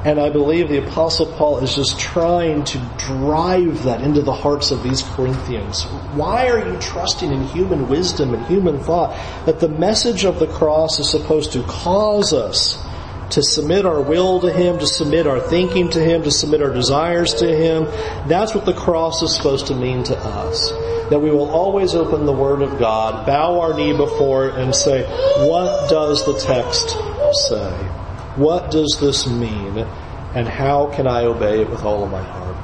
And 0.05 0.19
I 0.19 0.29
believe 0.29 0.67
the 0.67 0.85
apostle 0.85 1.27
Paul 1.27 1.59
is 1.59 1.73
just 1.73 1.97
trying 1.97 2.65
to 2.65 2.77
drive 2.97 3.83
that 3.83 4.01
into 4.01 4.21
the 4.21 4.33
hearts 4.33 4.71
of 4.71 4.83
these 4.83 5.01
Corinthians. 5.01 5.83
Why 6.15 6.49
are 6.49 6.69
you 6.69 6.77
trusting 6.81 7.31
in 7.31 7.47
human 7.47 7.87
wisdom 7.87 8.33
and 8.33 8.45
human 8.45 8.79
thought 8.79 9.17
that 9.45 9.61
the 9.61 9.69
message 9.69 10.25
of 10.25 10.39
the 10.39 10.47
cross 10.47 10.99
is 10.99 11.09
supposed 11.09 11.53
to 11.53 11.63
cause 11.63 12.33
us 12.33 12.77
to 13.31 13.41
submit 13.41 13.85
our 13.85 14.01
will 14.01 14.39
to 14.41 14.51
Him, 14.51 14.79
to 14.79 14.87
submit 14.87 15.27
our 15.27 15.39
thinking 15.39 15.89
to 15.91 15.99
Him, 15.99 16.23
to 16.23 16.31
submit 16.31 16.61
our 16.61 16.73
desires 16.73 17.33
to 17.35 17.47
Him. 17.47 17.85
That's 18.27 18.53
what 18.53 18.65
the 18.65 18.73
cross 18.73 19.21
is 19.21 19.35
supposed 19.35 19.67
to 19.67 19.75
mean 19.75 20.03
to 20.05 20.17
us. 20.17 20.71
That 21.09 21.19
we 21.19 21.31
will 21.31 21.49
always 21.49 21.95
open 21.95 22.25
the 22.25 22.33
Word 22.33 22.61
of 22.61 22.79
God, 22.79 23.25
bow 23.25 23.59
our 23.59 23.73
knee 23.73 23.95
before 23.95 24.47
it, 24.47 24.55
and 24.55 24.73
say, 24.73 25.03
what 25.47 25.89
does 25.89 26.25
the 26.25 26.37
text 26.39 26.91
say? 27.49 27.71
What 28.35 28.71
does 28.71 28.97
this 28.99 29.27
mean? 29.27 29.79
And 30.35 30.47
how 30.47 30.91
can 30.95 31.07
I 31.07 31.25
obey 31.25 31.61
it 31.61 31.69
with 31.69 31.83
all 31.83 32.03
of 32.03 32.11
my 32.11 32.23
heart? 32.23 32.57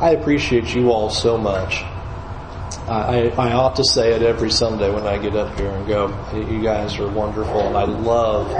I 0.00 0.10
appreciate 0.10 0.74
you 0.74 0.90
all 0.90 1.10
so 1.10 1.36
much. 1.36 1.82
I, 2.88 3.32
I, 3.38 3.52
ought 3.52 3.76
to 3.76 3.84
say 3.84 4.12
it 4.12 4.22
every 4.22 4.50
Sunday 4.50 4.90
when 4.90 5.06
I 5.06 5.16
get 5.16 5.36
up 5.36 5.56
here 5.56 5.70
and 5.70 5.86
go, 5.86 6.08
you 6.34 6.60
guys 6.62 6.98
are 6.98 7.06
wonderful 7.06 7.60
and 7.60 7.76
I 7.76 7.84
love 7.84 8.50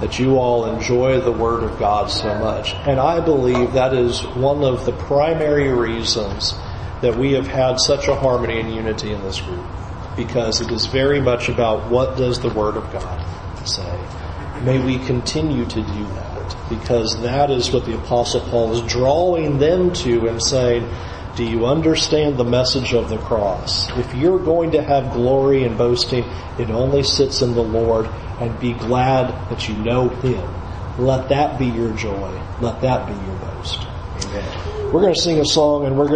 that 0.00 0.18
you 0.18 0.36
all 0.36 0.66
enjoy 0.66 1.20
the 1.20 1.32
Word 1.32 1.62
of 1.62 1.78
God 1.78 2.10
so 2.10 2.34
much. 2.38 2.74
And 2.86 3.00
I 3.00 3.20
believe 3.20 3.72
that 3.72 3.94
is 3.94 4.22
one 4.36 4.62
of 4.62 4.84
the 4.84 4.92
primary 4.92 5.72
reasons 5.72 6.54
that 7.00 7.16
we 7.16 7.32
have 7.32 7.46
had 7.46 7.78
such 7.80 8.08
a 8.08 8.14
harmony 8.14 8.60
and 8.60 8.74
unity 8.74 9.12
in 9.12 9.22
this 9.22 9.40
group. 9.40 9.64
Because 10.16 10.60
it 10.60 10.70
is 10.70 10.86
very 10.86 11.20
much 11.20 11.48
about 11.48 11.90
what 11.90 12.16
does 12.16 12.40
the 12.40 12.50
Word 12.50 12.76
of 12.76 12.90
God 12.92 13.66
say. 13.66 13.98
May 14.62 14.82
we 14.84 14.98
continue 14.98 15.64
to 15.66 15.82
do 15.82 16.04
that 16.14 16.26
because 16.68 17.20
that 17.22 17.50
is 17.50 17.70
what 17.72 17.84
the 17.84 17.94
apostle 17.94 18.40
Paul 18.40 18.72
is 18.74 18.92
drawing 18.92 19.58
them 19.58 19.92
to 19.94 20.28
and 20.28 20.42
saying, 20.42 20.88
do 21.36 21.44
you 21.44 21.66
understand 21.66 22.38
the 22.38 22.44
message 22.44 22.94
of 22.94 23.10
the 23.10 23.18
cross? 23.18 23.90
If 23.98 24.14
you're 24.14 24.38
going 24.38 24.70
to 24.70 24.82
have 24.82 25.12
glory 25.12 25.64
and 25.64 25.76
boasting, 25.76 26.24
it 26.58 26.70
only 26.70 27.02
sits 27.02 27.42
in 27.42 27.52
the 27.54 27.62
Lord 27.62 28.06
and 28.40 28.58
be 28.58 28.72
glad 28.72 29.28
that 29.50 29.68
you 29.68 29.76
know 29.76 30.08
Him. 30.08 30.48
Let 30.98 31.28
that 31.28 31.58
be 31.58 31.66
your 31.66 31.92
joy. 31.92 32.40
Let 32.62 32.80
that 32.80 33.06
be 33.06 33.12
your 33.26 33.36
boast. 33.36 33.80
Amen. 34.24 34.92
We're 34.92 35.02
going 35.02 35.12
to 35.12 35.20
sing 35.20 35.38
a 35.38 35.44
song 35.44 35.84
and 35.84 35.98
we're 35.98 36.08
going 36.08 36.14